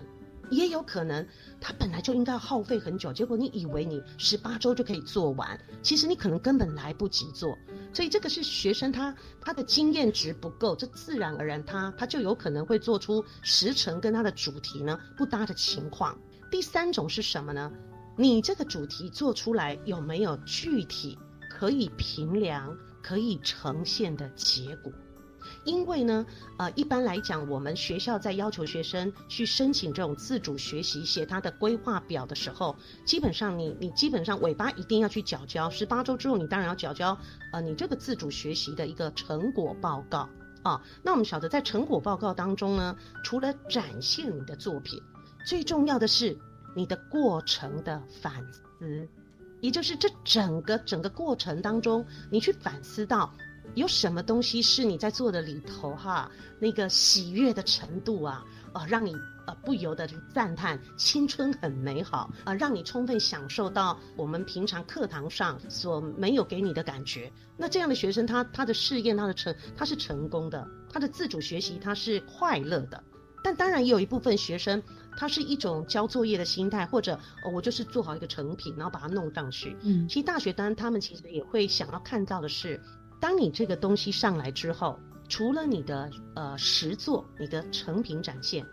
[0.51, 1.27] 也有可能，
[1.61, 7.57] 他本来就应该耗费很久，结果你以为你十八周就可以做完，其实你可能根本来不及做。
[7.93, 16.17] 所以这个是学生他他的经验值不够，这自然而然他他就有可能会做出时程跟他的主题呢不搭的情况。
[16.51, 17.71] 第三种是什么呢？
[18.17, 24.93] 你这个主题做出来有没有具体可以评量、可以呈现的结果？
[25.65, 26.27] 因为呢，
[26.59, 37.17] 呃，一般来讲，我们学校在要求学生去申请这种自主学习、写他的规划表的时候，基本上你你基本上尾巴一定要去缴交，十八周之后你当然要缴交，
[37.53, 40.29] 呃，你这个自主学习的一个成果报告
[40.63, 40.83] 啊。
[41.03, 45.03] 那我们晓得，在成果报告当中呢，除了展现你的作品，
[45.45, 46.37] 最重要的是
[46.75, 49.09] 你的过程的反思，
[49.61, 53.33] 也就是这整个整个过程当中，你去反思到。
[53.77, 56.29] 有什么东西是你在做的里头哈？
[56.59, 59.15] 那个喜悦的程度啊，呃，让你
[59.47, 67.33] 呃不由得赞叹青春很美好啊，让你充分享受到我们平常课堂上所没有给你的感觉。
[67.57, 73.01] 那这样的学生，他他的试验，他的成，他是成功的，他的自主学习，他是快乐的。
[73.45, 74.83] 但当然也有一部分学生，
[75.21, 77.21] 他是一种交作业的心态，或者
[77.53, 79.77] 我就是做好一个成品，然后把它弄上去。
[79.83, 82.81] 嗯，其实大学端他们其实也会想要看到的是。
[83.21, 88.65] 当你这个东西上来之后，除了你的呃实作、你的成品展现，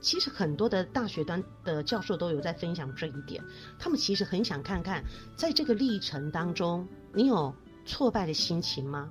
[0.00, 3.42] 其实很多的大学端的教授都有在分享这一点。
[3.76, 5.02] 他们其实很想看看，
[5.34, 7.52] 在这个历程当中，你有
[7.84, 9.10] 挫败的心情吗？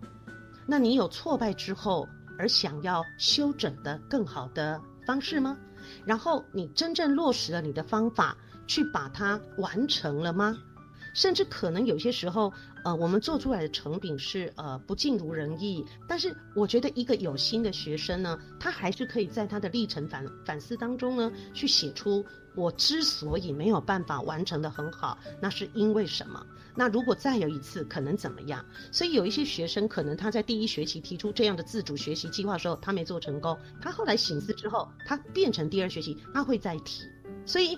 [0.66, 2.08] 那你有挫败之后
[2.40, 5.58] 而想要修整的更好的方式吗？
[6.06, 8.36] 然后你真正落实了你的方法，
[8.68, 10.58] 去把它完成了吗？
[11.14, 12.54] 甚至可能有些时候，
[12.88, 15.84] 呃，我们做出来的成品是呃不尽如人意。
[16.08, 26.42] 但是我觉得一个有心的学生呢，他还是可以在他的历程反反思当中呢，去写出我之所以没有办法完成的很好，那是因为什么？
[26.78, 28.64] 那如果再有一次，可能怎么样？
[28.90, 37.04] 所以有一些学生可能他在第一学期提出这样的自主学习计划的时候，他没做成功，他后来醒思之后，他变成第二学期他会再提。
[37.46, 37.78] 所以。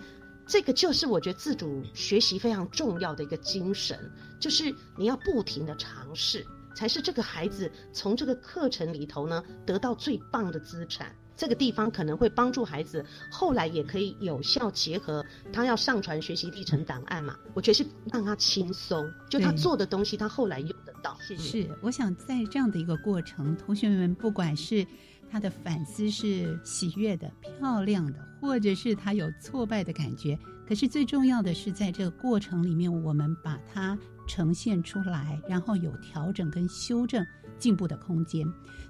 [0.49, 6.43] 这个就是我觉得自主学习非常重要的一个精神，就是你要不停的尝试，
[6.75, 11.15] 才是这个孩子从这个课程里头呢得到最棒的资产。
[11.37, 17.37] 这个地方可能会帮助孩子后来也可以有效结合他要上传学习历程档案嘛。
[17.53, 21.15] 我觉得是让他轻松，就他做的东西他后来用得到。
[21.37, 24.83] 是，我想在这样的一个过程，同学们不管是。
[25.31, 30.37] 他的反思是喜悦的、漂亮的，或者是他有挫败的感觉。
[30.67, 37.25] 可是最重要的是，在这个过程里面，我们把它呈现出来，然后有调整跟修正、
[37.57, 38.45] 进步的空间。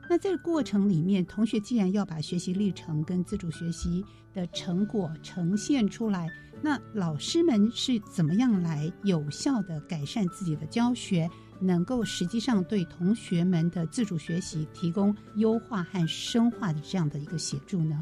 [0.09, 6.27] 那在过程里面，同学既然要把学习历程跟自主学习的成果呈现出来，
[6.61, 11.29] 那老师们是怎么样来有效的改善自己的教学？
[11.59, 18.01] 能够实际上对同学们的自主学习提供优化和深化的这样的一个协助呢？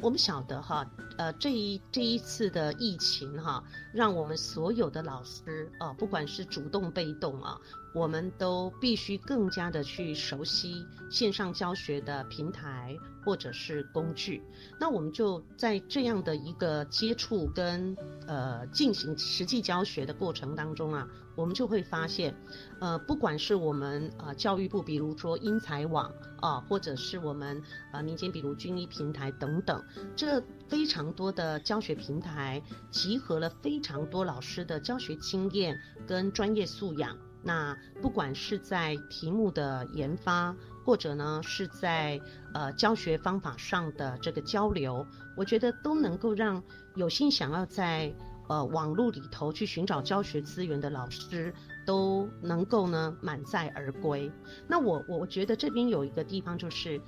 [0.00, 0.86] 我们晓得哈，
[1.16, 7.58] 呃，这一这一次的疫情哈，让我们所有的老师啊，不管是主动被动啊。
[7.96, 12.94] 我们都必须更加的去熟悉线上教学的平台
[13.24, 14.42] 或者是工具。
[14.78, 22.34] 那我们就在这样的一个接触跟呃进行实际教学的过程当中啊，我们就会发现，
[22.80, 27.62] 呃，不管是我们呃教育部，比如说英才网啊，或者是我们
[27.94, 29.82] 呃民间比如军医平台等等，
[30.14, 30.38] 这
[30.68, 37.16] 非常多的教学平台集合了非常多老师的教学经验跟专业素养。
[37.46, 40.52] 那不管是在题目的研发，
[40.84, 42.20] 或者呢是在
[42.52, 46.60] 呃教学方法上的这个交流，我觉得都能够让
[46.96, 48.12] 有心想要在
[48.48, 51.54] 呃网络里头去寻找教学资源的老师
[51.86, 54.28] 都能够呢满载而归。
[54.66, 57.00] 那我我我觉得这边有一个地方就是，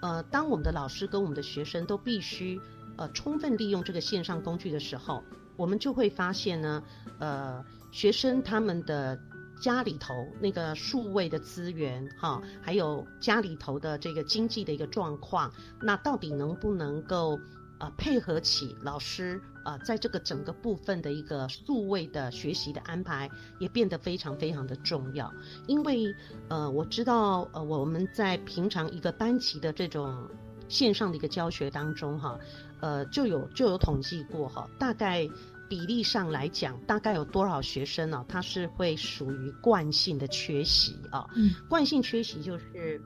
[0.00, 2.58] 呃，当我们的老师跟我们的学生都必须
[2.96, 5.22] 呃充分利用这个线上工具的时候，
[5.58, 6.82] 我们就会发现呢，
[7.18, 7.62] 呃，
[7.92, 9.20] 学生他们的。
[9.64, 15.50] 家里头那个数位的资源，哈，还有家里头的这个经济的一个状况，
[15.80, 17.40] 那到底能不能够
[17.78, 25.32] 呃配合起老师呃在这个整个部分的一个数位的学习的安排，也变得非常非常的重要。
[25.66, 26.14] 因为
[26.50, 30.28] 呃我知道呃我们在平常一个班级的这种
[30.68, 32.38] 线上的一个教学当中，哈，
[32.80, 35.26] 呃就有就有统计过哈，大概。
[35.68, 38.24] 比例上来讲，大概有多少学生呢？
[38.28, 41.26] 他是会属于惯性的缺席啊。
[41.34, 43.00] 嗯，惯性缺席就是，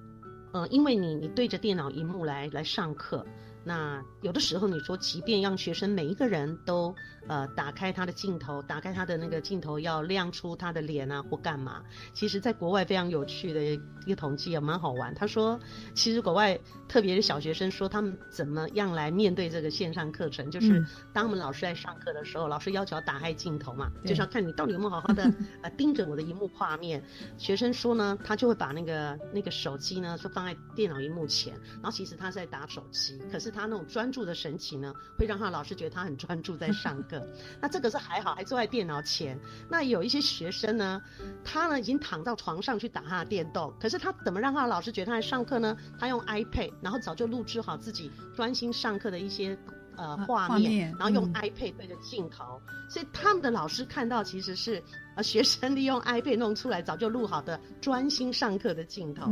[0.52, 3.24] 呃，因为你你对着电脑荧幕来来上课，
[3.68, 6.94] 那有的时候你说，即便让学生每一个人都。
[7.26, 11.82] 呃，打开他的镜头，打开他的那个镜头，要亮出他的脸啊，或干嘛？
[12.14, 13.62] 其实，在国外非常有趣的
[14.06, 15.14] 一个统计也蛮好玩。
[15.14, 15.60] 他说，
[15.92, 16.58] 其实国外
[16.88, 27.04] 特别是小学生说，他们怎么样来面对这个线上课程，就是当我们老师在上课的时候，老师要求要打开镜头嘛，就是要看你到底有没有好好的 呃盯着我的荧幕画面。
[27.36, 37.26] 学生说呢，他就会把那个那个手机呢，就放在电脑荧幕前，然后其实他在打手机，可是他那种专注的神情呢，会让他老师觉得他很专注在上课。
[37.60, 39.38] 那这个是还好，还坐在电脑前。
[39.68, 41.02] 那有一些学生呢，
[41.44, 45.76] 他呢已经躺到床上去打他的电动，可是他怎么让他的老师觉得他在上课呢？
[45.98, 49.56] 他用 iPad，然后早就录制好自己专心上课的一些
[49.96, 54.82] 呃画面，然后用 iPad 对着镜头，所以他们的老师看到其实是
[55.16, 59.30] 呃学生利用 iPad 弄出来早就录好的专心上课的镜头。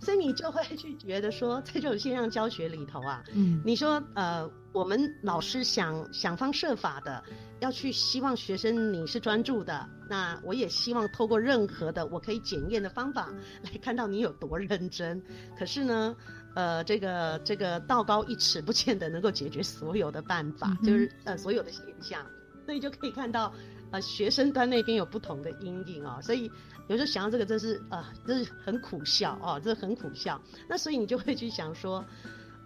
[0.00, 7.22] 所以你就会去觉得说，在这种线上教学里头啊，嗯，你说呃，我们老师想想方设法的
[7.60, 13.28] 要去希望学生你是专注的，那我也希望透过任何的我可以检验的方法
[13.62, 15.20] 来看到你有多认真。
[15.58, 16.16] 可是呢，
[16.54, 22.24] 呃，这个这个道高一尺，不见得能够解决所有的办法，就是呃所有的现象，
[22.64, 23.52] 所以就可以看到。
[23.90, 26.50] 呃，学生端那边有不同的阴影哦，所以
[26.88, 30.40] 有时候想到这个，真是啊，真是很苦笑哦，这很苦笑。
[30.68, 32.04] 那所以你就会去想说，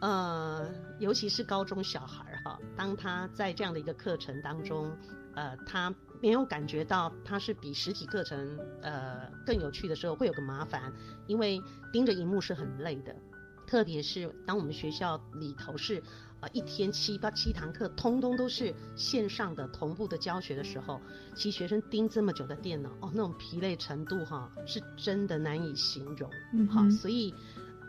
[0.01, 4.91] 呃，尤其是高中小孩哈，当他在这样的一个课程当中，
[5.35, 10.93] 呃，他没有感觉到他是比实体课程呃更有趣的时候，会有个麻烦，
[11.27, 11.61] 因为
[11.93, 13.15] 盯着荧幕是很累的，
[13.73, 16.03] 特别是当我们学校里头是。
[16.43, 21.01] 呃，一天七八七堂课，通通都是线上的同步的教学的时候，
[21.37, 26.29] 其实学生盯这么久的电脑，哦，那种疲累程度哈，是真的难以形容。
[26.53, 27.33] 嗯，好，所以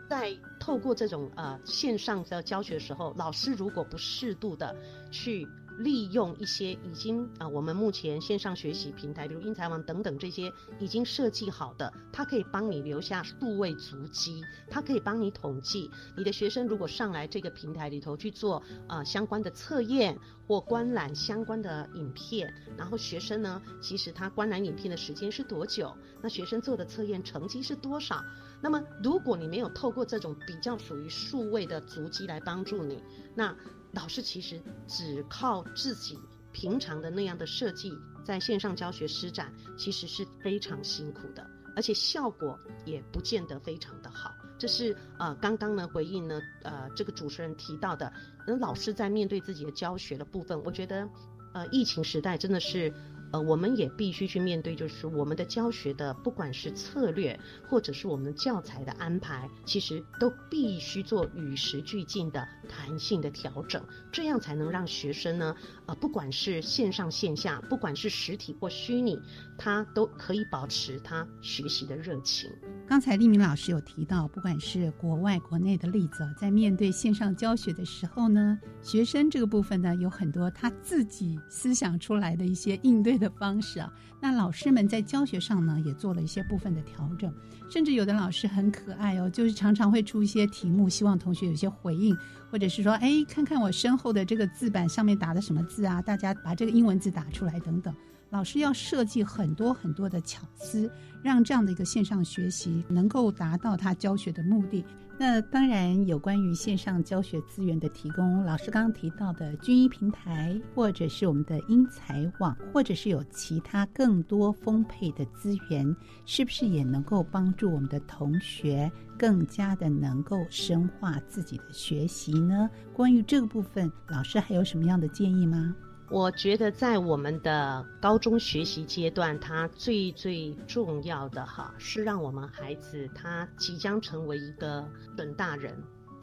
[0.08, 4.76] 在透过这种呃线上的教学的时候，老师如果不适度的
[5.10, 5.48] 去。
[5.78, 25.92] 利用一些已经啊，我们目前线上学习平台，比如英才网等等这些已经设计好的，它可以帮你留下数位足迹，它可以帮你统计你的学生如果上来这个平台里头去做啊相关的测验或观览相关的影片，然后学生呢，其实他观览影片的时间是多久？
[26.22, 28.24] 那学生做的测验成绩是多少？
[28.60, 33.02] 那么如果你没有透过这种比较属于数位的足迹来帮助你，
[33.34, 33.54] 那。
[33.94, 36.18] 老师其实只靠自己
[36.52, 37.92] 平常的那样的设计，
[38.24, 44.34] 在线上教学施展，其实是非常辛苦的，而且效果也不见得非常的好。
[44.58, 48.12] 这是呃刚刚呢回应呢呃这个主持人提到的，
[48.46, 51.08] 那老师在面对自己的教学的部分，我觉得
[51.52, 52.92] 呃疫情时代真的是。
[53.34, 57.36] 呃，我们也必须去面对，就是我们的教学的，不管是策略，
[57.68, 63.82] 或者是我们教材的安排，其实都必须做与时俱进的弹性的调整，
[64.12, 65.52] 这样才能让学生呢，
[65.86, 69.18] 呃，不管是线上线下，不管是实体或虚拟，
[69.58, 72.48] 他都可以保持他学习的热情。
[72.86, 83.23] 刚才立明老师有提到，不管是国外国内的例子，在面对线上教学的时候呢，学生这个部分呢，有很多他自己思想出来的一些应对的。
[83.24, 87.32] 的方式啊，那老师们在教学上呢，也做了一些部分的调整，
[87.70, 92.16] 甚至有的老师很可爱哦，就是常常会出一些题目，希望同学有些回应，
[92.50, 97.94] 或者是说，哎，看看我身后的这个字板上面打的什么字啊，大家把这个英文字打出来等等。
[98.34, 100.90] 老师要设计很多很多的巧思，
[101.22, 104.84] 让这样的一个线上学习能够达到他教学的目的。
[105.16, 115.94] 那当然，有关于线上教学资源的提供，老师刚刚提到的军医平台，或者是我们的英才网，或者是有其他更多丰沛的资源，
[116.26, 122.68] 是不是也能够帮助我们的同学更加的能够深化自己的学习呢？
[122.92, 125.72] 关于这个部分，老师还有什么样的建议吗？
[126.10, 134.86] 我觉得在我们的高中学习阶段，它最最重要的哈，是让我们孩子他即将成为一个
[135.16, 135.74] 准大人，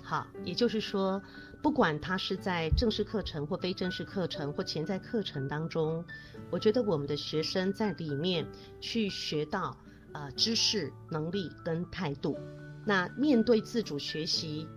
[0.04, 1.22] 好，也就是说，
[1.64, 6.06] 不管他是在正式课程或非正式课程或潜在课程当中，
[6.52, 8.48] 我觉得我们的学生在里面
[8.80, 9.76] 去学到
[10.14, 12.38] 呃知识、能力跟态度，
[12.86, 14.68] 那面对自主学习。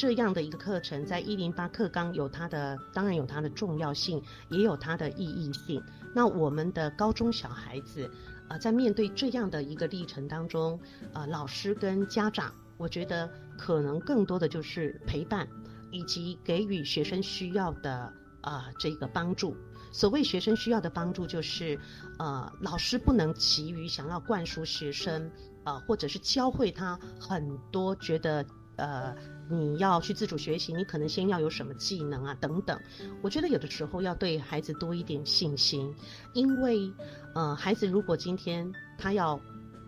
[0.00, 5.82] 这样的一个课程，在一零八课纲有它的，当然有它的重要性，也有它的意义性。
[6.14, 8.10] 那我们的高中小孩子，
[8.48, 10.80] 啊，在面对这样的一个历程当中，
[11.12, 15.46] 啊，老师跟家长，我觉得可能更多的就是陪伴，
[15.90, 19.54] 以及给予学生需要的啊这个帮助。
[19.92, 21.78] 所谓学生需要的帮助，就是
[22.18, 25.30] 呃，老师不能急于想要灌输学生，
[25.62, 28.46] 啊，或者是教会他很多觉得
[28.76, 29.14] 呃。
[29.50, 32.34] 你要去自主学习，你可能先要有什么技能啊？
[32.40, 32.80] 等等，
[33.20, 35.92] 我觉得有的时候要对孩子多一点信心，
[36.34, 36.92] 因为，
[37.34, 39.40] 呃，孩子如果今天他要，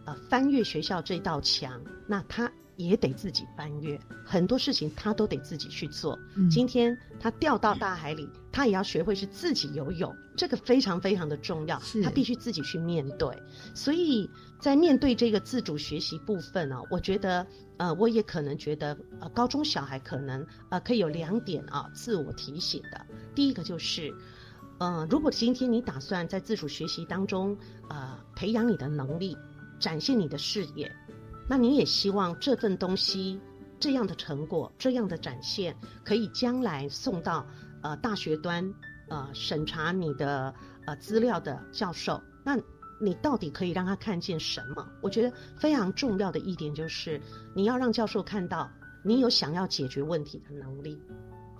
[0.05, 2.51] 呃，翻越学校这道墙，那他。
[2.77, 6.19] 也得自己翻越很多事情，他都得自己去做。
[6.51, 11.81] 今天他掉到大海里，他也要学会是自己游泳，这个非常非常的重要。
[12.03, 13.41] 他必须自己去面对。
[13.75, 14.29] 所以
[14.59, 17.47] 在面对这个自主学习部分呢，我觉得，
[17.77, 23.07] 呃，我也可能觉得，呃，高中小孩可能，呃，可以有两点啊，自我提醒的。
[23.35, 24.13] 第一个就是，
[24.79, 27.57] 呃，如果今天你打算在自主学习当中，
[27.91, 29.37] 呃，培养你的能力，
[29.83, 30.91] 展现你的视野。
[31.49, 33.39] 那你也希望这份东西，
[33.81, 37.45] 这样的成果，这样的展现，可以将来送到
[37.83, 38.73] 呃大学端，
[39.09, 40.55] 呃审查你的
[40.87, 42.57] 呃资料的教授，那
[43.01, 44.89] 你到底可以让他看见什么？
[45.03, 47.21] 我觉得非常重要的一点就是，
[47.55, 48.71] 你要让教授看到
[49.03, 50.97] 你有想要解决问题的能力，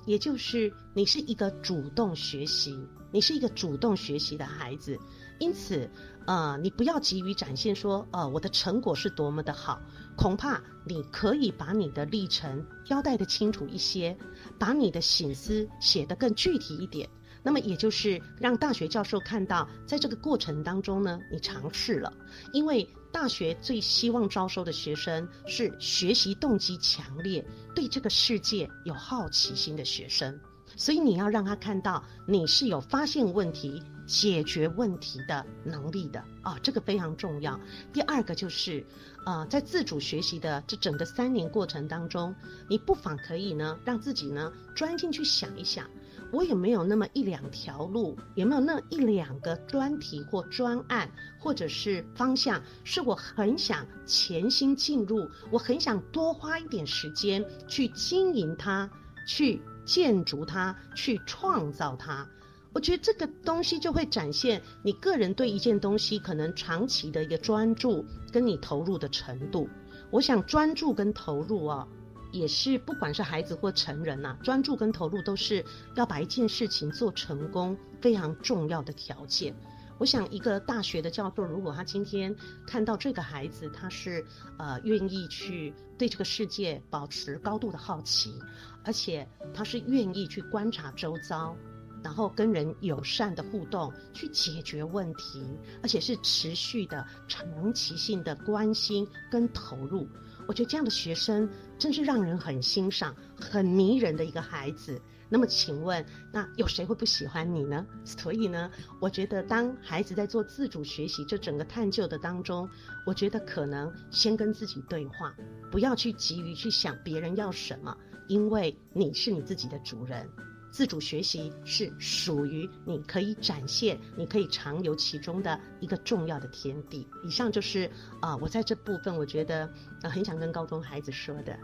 [0.07, 2.79] 也就是你是一个主动学习，
[3.11, 4.97] 你是一个主动学习的孩子，
[5.41, 5.91] 因此。
[6.27, 9.81] 呃，你不要急于展现说，呃，我的成果是多么的好，
[10.17, 14.17] 恐怕你可以把你的历程交代的清楚一些，
[14.59, 17.09] 把你的心思写得更具体一点。
[17.45, 22.13] 那么也就是让大学教授看到，在这个过程当中呢，你尝试了，
[22.53, 27.45] 因为大学最希望招收的学生是学习动机强烈、
[27.75, 30.39] 对这个世界有好奇心的学生，
[30.77, 33.83] 所以你要让他看到你是有发现问题。
[34.07, 37.59] 解决问题的能力的啊，这个非常重要。
[37.93, 38.85] 第二个就是，
[39.25, 42.35] 呃，在自主学习的这整个三年过程当中，
[42.69, 45.89] 你不妨可以呢，让自己呢钻进去想一想，
[46.33, 58.91] 我有没有那么一两条路，有没有那一两个专题或专案，或者是方向，是我很想潜心进入，我很想多花一点时间去经营它，
[59.27, 62.27] 去建筑它，去创造它。
[62.75, 69.69] 我觉得这个东西就会展现你个人对一件东西可能长期的一个专注，跟你投入的程度。
[70.11, 71.87] 我想专注跟投入啊，
[72.33, 75.65] 也是不管是孩子或成人呐，专注跟投入都是
[75.95, 79.55] 要把一件事情做成功非常重要的条件。
[79.99, 82.35] 我想一个大学的教授，如果他今天
[82.67, 84.25] 看到这个孩子，他是
[84.59, 88.35] 呃愿意去对这个世界保持高度的好奇，
[88.83, 91.55] 而且他是愿意去观察周遭。
[92.03, 95.45] 然后跟人友善的互动，去解决问题，
[95.83, 100.09] 而且是持续的、长期性的关心跟投入。
[100.49, 101.49] 我觉得这样的学生
[101.79, 105.01] 真是让人很欣赏、很迷人的一个孩子。
[105.29, 107.87] 那么，请问，那有谁会不喜欢你呢？
[108.05, 112.69] 所以呢，我觉得当孩子在做自主学习这整个探究的当中，
[113.07, 115.35] 我觉得可能先跟自己对话，
[115.71, 117.97] 不要去急于去想别人要什么，
[118.29, 120.29] 因为你是你自己的主人。
[120.73, 127.07] 自主学习是属于你可以展现、你可以长游其中的一个重要的天地。
[127.23, 127.89] 以上就是
[128.21, 129.71] 啊，我在这部分我觉得
[130.03, 131.57] 呃很想跟高中孩子说的。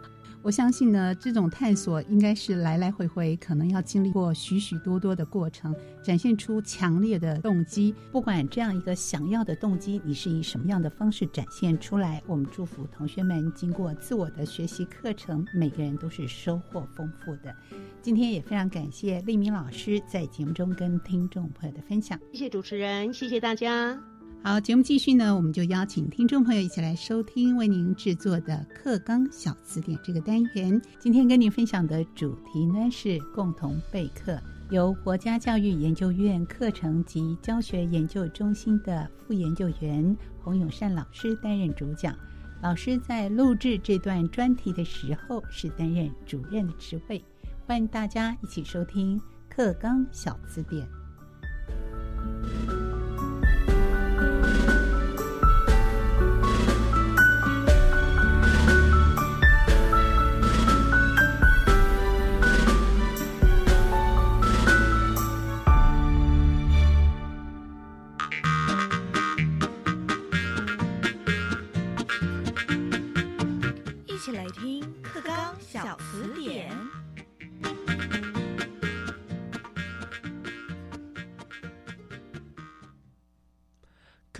[0.43, 7.95] 我相信呢，这种探索应该是来来回回，可能要经历过许许多多的过程，展现出强烈的动机。
[8.11, 17.55] 不管这样一个想要的动机，你是以什么样的方式展现出来，我们祝福同学们经过自我的学习课程，每个人都是收获丰富的。
[18.01, 24.18] 今天也非常感谢丽明老师在节目中跟听众朋友的分享，谢谢主持人，谢谢大家。
[24.41, 30.81] 好，节目继续呢，我们就邀请听众朋友一起来收听为您制作的《课纲小词典》这个单元。
[30.99, 42.17] 今天跟您分享的主题呢是共同备课，由国家教育研究院课程及教学研究中心的副研究员洪永善老师担任主讲。
[42.63, 47.23] 老师在录制这段专题的时候是担任主任的职位。
[47.67, 49.19] 欢迎大家一起收听
[49.49, 50.87] 《课纲小词典》。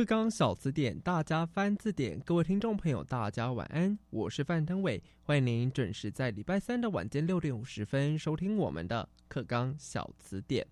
[0.09, 2.19] 纲小词典，大家翻字典。
[2.21, 10.67] 各位听众朋友，大家晚安，我是范登伟，欢迎您准时在礼拜三的晚间六点五十分收听我们的课纲小词典。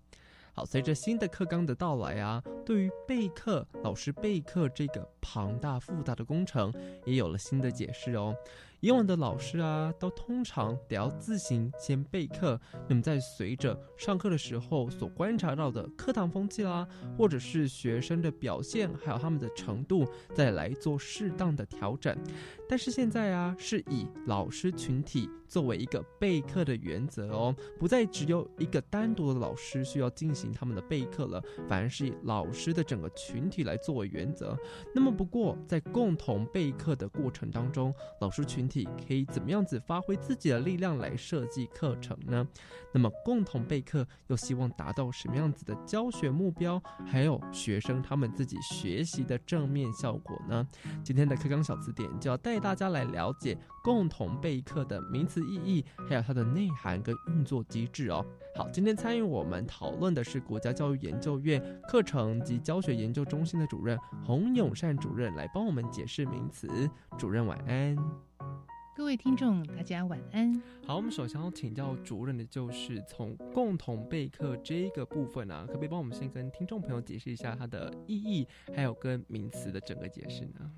[0.53, 6.73] 好，随着新的课纲的到来啊，对于备课老师备课这个庞大复杂的工程，
[7.05, 8.35] 也有了新的解释哦。
[8.79, 20.05] 以往的老师啊，都通常得要自行先备课，那么在随着上课的时候所观察到的课堂风气啦，或者是学生的表现，还有他们的程度，
[20.35, 22.15] 再来做适当的调整。
[22.69, 34.55] 但是现在啊，是以老师群体作为一个备课的原则哦，不再只有一个单独的老师需要进行他们的备课了，反而是以老师的整个群体来作为原则。
[34.93, 42.47] 那么不过在共同备课的过程当中，老师群体可以怎么样子发挥自己的力量来设计课程呢？
[42.93, 50.67] 那么共同备课又希望达到什么样子的教学目标，还有学生他们自己学习的正面效果呢？
[51.03, 58.25] 今天的课纲小词典就要带大家来了解共同备课的名词意义，还有它的内涵跟运作机制哦。
[58.55, 66.89] 好，今天参与我们讨论的是国家教育研究院课程及教学研究中心的主任洪永善主任来帮我们解释名词。
[67.17, 68.26] 主任晚安。
[68.97, 70.59] 各位听众，大家晚安。
[70.83, 80.71] 好，我们首先要请教主任的就是从共同备课这个部分啊，可不可以帮我们先跟听众朋友解释一下它的意义，还有跟名词的整个解释呢？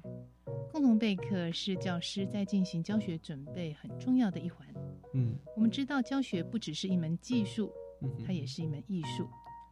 [0.73, 4.67] 共同备课是教师在进行教学准备很重要的一环。
[5.13, 7.71] 嗯，我们知道教学不只是一门技术，
[8.27, 9.29] 它也是一门艺术。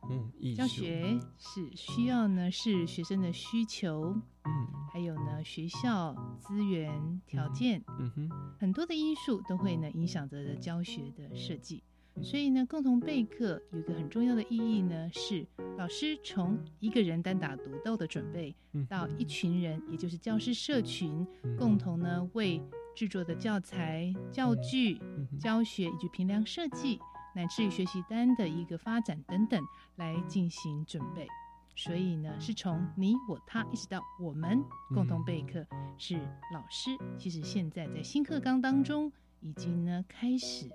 [0.10, 8.30] 嗯，教学是需要呢，是学生的需求，嗯，还有呢，学校资源条件，嗯哼，
[8.60, 11.84] 很多的因素都会呢影响着教学的设计。
[12.24, 15.46] 所以呢，共同备课有一个很重要的意义呢，是
[15.78, 18.56] 老师从一个人单打独斗的准备，
[18.90, 21.28] 到一群人，也就是教师社群，
[21.60, 22.60] 共同呢为
[22.96, 25.00] 制作的教材、教具、
[25.40, 27.00] 教学以及评量设计。
[27.38, 29.64] 乃至于学习单的一个发展等等
[29.98, 31.28] 来进行准备，
[31.76, 35.64] 所以呢，是从你我他一直到我们共同备课，
[36.00, 36.16] 是
[36.52, 36.98] 老师。
[37.16, 39.12] 其实现在在新课纲当中
[39.42, 40.68] 已经呢开始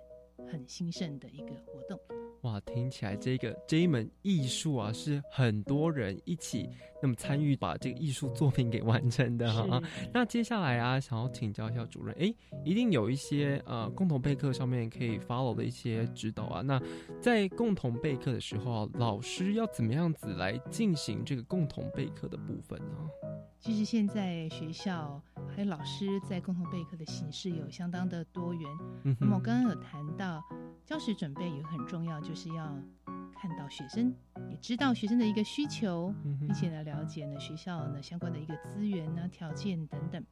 [0.51, 1.99] 很兴盛的一个活动。
[2.43, 6.68] 哇，听起来这个这一门艺术啊，是很多人一起
[7.01, 9.80] 那么参与把这个艺术作品给完成的哈。
[10.12, 12.34] 那接下来啊，想要请教一下主任，哎，
[12.64, 16.62] 一定有一些呃共同备课上面可以 follow 的一些指导啊。
[16.62, 16.82] 那
[17.20, 23.09] 在共同备课的时候啊，老师要怎么样子来进行这个共同备课的部分呢？
[23.61, 28.70] 其实现在学校还有老师在共同备课的形式有相当的多元。
[29.05, 30.43] 嗯，那么我刚刚有谈到
[30.84, 32.64] 教学准备也很重要，就是要
[33.34, 34.14] 看到学生，
[34.51, 40.24] 也知道学生的一个需求，并且呢了解呢学校呢相关的一个资源呢条件等等。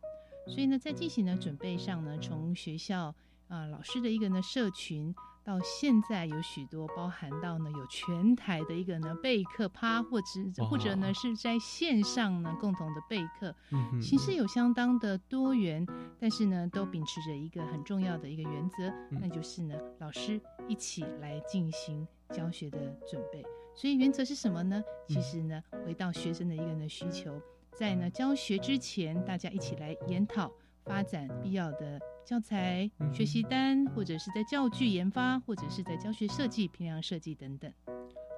[0.47, 3.15] 所以呢在进行的准备上呢，从学校
[3.49, 5.15] 啊老师的一个呢社群。
[5.43, 13.55] 到现在有许多包含到呢，有全台的一个呢备课趴，或者或者呢是在线上呢共同的备课，
[14.01, 15.87] 形式有相当的多元，
[16.19, 22.79] 但是呢都秉持着一个很重要的一个原则，那就是呢老师一起来进行教学的
[23.09, 23.45] 准备。
[23.75, 24.83] 所以原则是什么呢？
[25.09, 27.41] 其实呢回到学生的一个呢需求，
[27.73, 30.53] 在呢教学之前，大家一起来研讨
[30.85, 31.99] 发展必要的。
[32.31, 37.73] 教材、学习单，或者是在教具研发，或者是在教学设计、评量设计等等。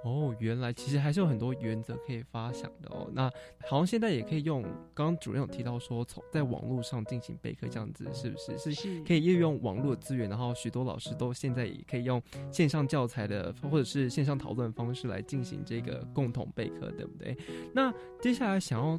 [0.05, 3.09] 哦，原来其实还是有很多原则可以发想的哦。
[3.12, 3.30] 那
[3.68, 4.62] 好像现在也可以用，
[4.94, 10.28] 刚刚主任有提到说，从在网络上进行备课这样子，是不是是可以利用网络资源？
[10.28, 17.36] 然后许多老师都现在也可以用线上教材的或者是线上讨论方式来进行这个共同备课，对不对？
[17.74, 18.98] 那接下来想要。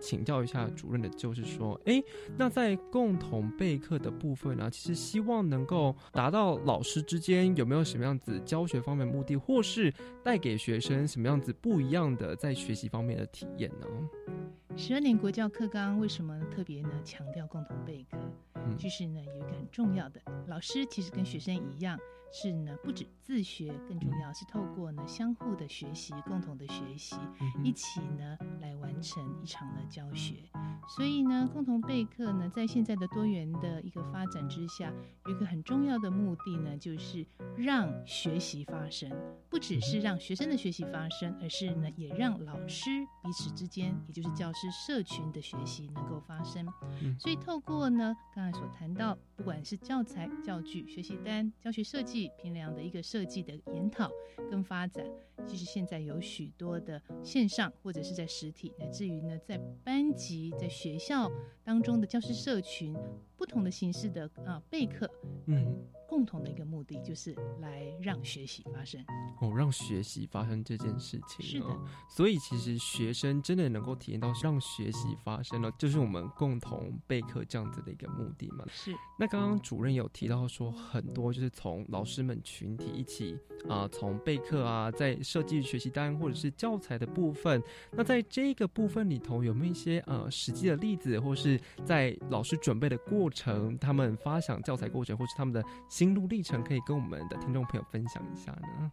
[0.00, 2.02] 请教一下主任的，就是说，哎，
[2.36, 9.90] 那在共同备课的部分呢，其实希望能够达到老师之间有没有什么样子教学方面目的，或是
[10.22, 13.86] 带给学生什么样子不一样的在学习方面的体验呢？
[14.76, 18.18] 十二年国教课纲为什么特别呢强调共同备课？
[18.76, 21.98] 就是呢有一个很重要的，老师其实跟学生一样。
[22.36, 27.14] 是呢，不止自学，更重要是透过呢相互的学习，共同的学习，
[27.62, 30.34] 一起呢来完成一场的教学。
[30.88, 34.92] 所以呢，共同备课呢，在现在的多元的一个发展之下，
[35.26, 37.24] 有一个很重要的目的呢，就是
[37.56, 39.08] 让学习发生，
[39.48, 42.90] 不只是让学生的学习发生，而是呢，也让老师
[43.22, 46.66] 彼此之间，也就是教师社群的学习能够发生。
[47.16, 52.30] 所以透过呢，刚才所谈到，不管是教材、教具、学习单、教学设计。
[52.38, 54.10] 平量的一个设计的研讨
[54.50, 55.04] 跟发展，
[55.46, 61.30] 其实现在有许多的线上或者是在实体，乃至于呢在班级、在学校
[61.62, 62.94] 当中的教师社群，
[63.36, 65.10] 不同的形式的啊备课，
[65.46, 65.93] 嗯。
[66.08, 69.04] 共同的一个目的就是来让学习发生
[69.40, 71.66] 哦，让学习发生这件事情是的，
[72.08, 78.64] 所以其实学生真的能够体验到让学习发生了，就是我们共同备课这样子的一个目的嘛。
[78.68, 78.94] 是。
[79.18, 83.38] 那刚刚主任有提到说，很多就是从老师们群体一起
[83.68, 95.64] 啊，从备课啊，在设计学习单或者是教材的部分，那在这个部分里头有没有一些呃实际的例子，或是在老师准备的过程，他们发想教材过程，或是他们的。
[95.94, 98.90] 心路历程可以跟我们的听众朋友分享一下呢？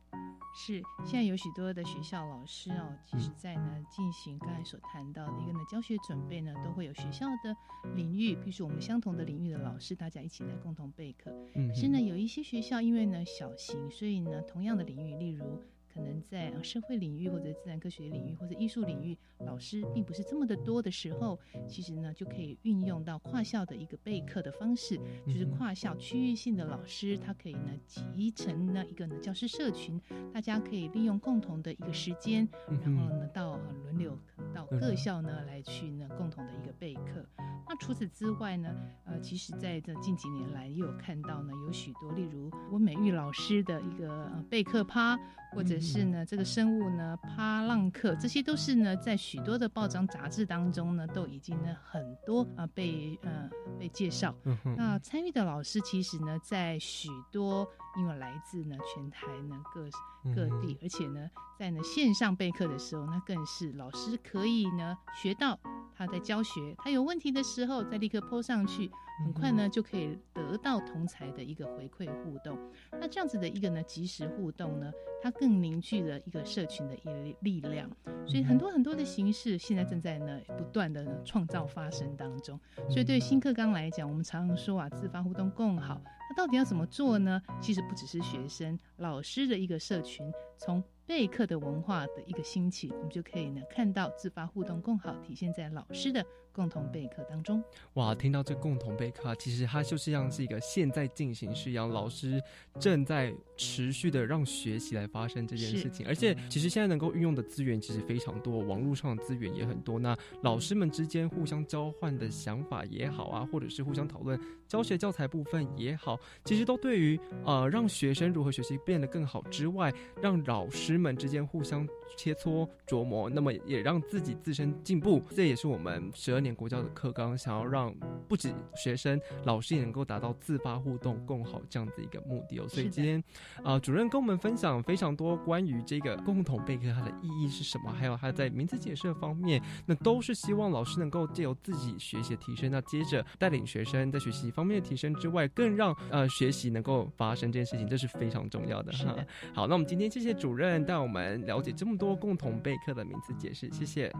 [0.53, 7.57] 是，现在有许多的学校老师哦，其实在呢进行刚才所谈到的一个呢教学准备呢，都会有学校的
[7.95, 11.31] 领域，比如说我们相同的领域的老师，大家一起来共同备课。
[11.55, 15.59] 嗯，可是呢有一些学校因为呢小型，所以呢同样的领域，例如。
[15.93, 29.99] 可能在社会领域或者自然科学领域或者艺术领域，老师并不是这么的多的时候，其实呢就可以运用到跨校的一个备课的方式，就是跨校区域性的老师，他可以呢集成呢一个呢教师社群，
[30.33, 34.17] 大家可以利用共同的一个时间，然后呢到轮流
[34.53, 37.25] 到各校呢来去呢共同的一个备课。
[37.67, 38.75] 那除此之外呢，
[39.05, 45.17] 呃，其实在这近几年来，也有看到呢有许多，例如温美玉老师的一个备课趴。
[45.53, 54.33] 或者是呢，这个生物呢，帕浪克，这些都是呢，在许多的报章杂志当中呢，都已经呢很多啊被呃被介绍。
[54.77, 57.67] 那参与的老师其实呢，在许多
[57.97, 59.89] 因为来自呢全台呢各
[60.33, 65.59] 各地，而且呢在呢线上备课的时候，那更是老师可以呢学到
[65.95, 68.89] 他在教学，他有问题的时候再立刻泼上去。
[69.23, 72.57] 很快呢，就可以得到同才的一个回馈互动。
[72.93, 77.87] 那这样子的一个呢，及时互动呢，它更凝聚了一个社群的一力量。
[78.25, 82.59] 所以很多很多的形式现在正在呢不断的创造发生当中。
[82.89, 86.01] 所以对新课纲来讲，我们常常说啊，自发互动更好。
[86.31, 87.41] 那到底要怎么做呢？
[87.59, 96.25] 其实不只是学生、老师的一个社群，从备课的文化的一个兴起，我们就可以呢看到自发互动更好体现在老师的。
[96.53, 102.41] 共同备课当中，哇，听到这共同备课，其实它就是像是一个现在进行式一样，老师
[102.77, 106.05] 正在持续的让学习来发生这件事情。
[106.05, 109.97] 而且，其实现在能够运用的资源其实非常多，网络上的资源也很多。
[109.97, 114.37] 那老师们之间互相交换的想法也好啊，或者是互相讨论
[114.67, 121.87] 教学教材部分也好，其实都对于呃让学生如何学习变得更好之外，让老师们之间互相
[122.17, 125.21] 切磋琢磨，那么也让自己自身进步。
[125.33, 126.40] 这也是我们十二。
[126.41, 127.93] 年国教的课纲，想要让
[128.27, 132.67] 不止学生、老师也能够达到自发互动共好这样子一个目的哦。
[132.67, 133.23] 所以今天
[133.63, 148.91] 啊，主任跟我们分享非常多关于这个共同备课它的意义是什么，还有它在名词解释方面，那都是希望老师能够借由自己学习提升，那接着带领学生在学习方面的提升之外，更让呃学习能够发生这件事情，这是非常重要的。
[148.93, 149.15] 哈。
[149.53, 154.11] 好，那我们今天谢谢主任带我们了解这么多共同备课的名词解释，谢谢，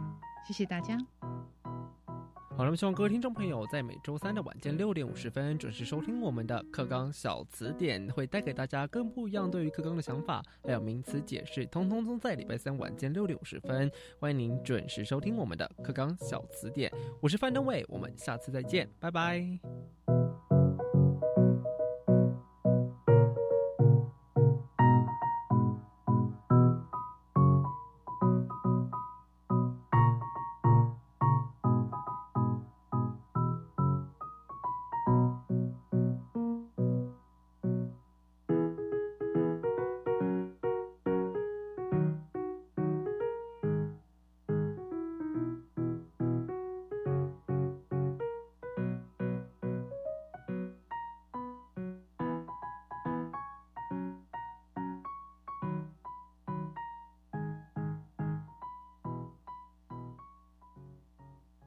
[0.48, 0.98] 谢谢大家。
[2.58, 13.89] 好了，希望各位听众朋友在每周三的晚间六点五十分准时收听我们的课纲小词典，会带给大家更不一样对于课纲的想法，还有名词解释，通通都在礼拜三晚间六点五十分。
[14.20, 19.41] 欢迎您准时收听我们的课纲小词典，我是范登伟，我们下次再见，拜拜。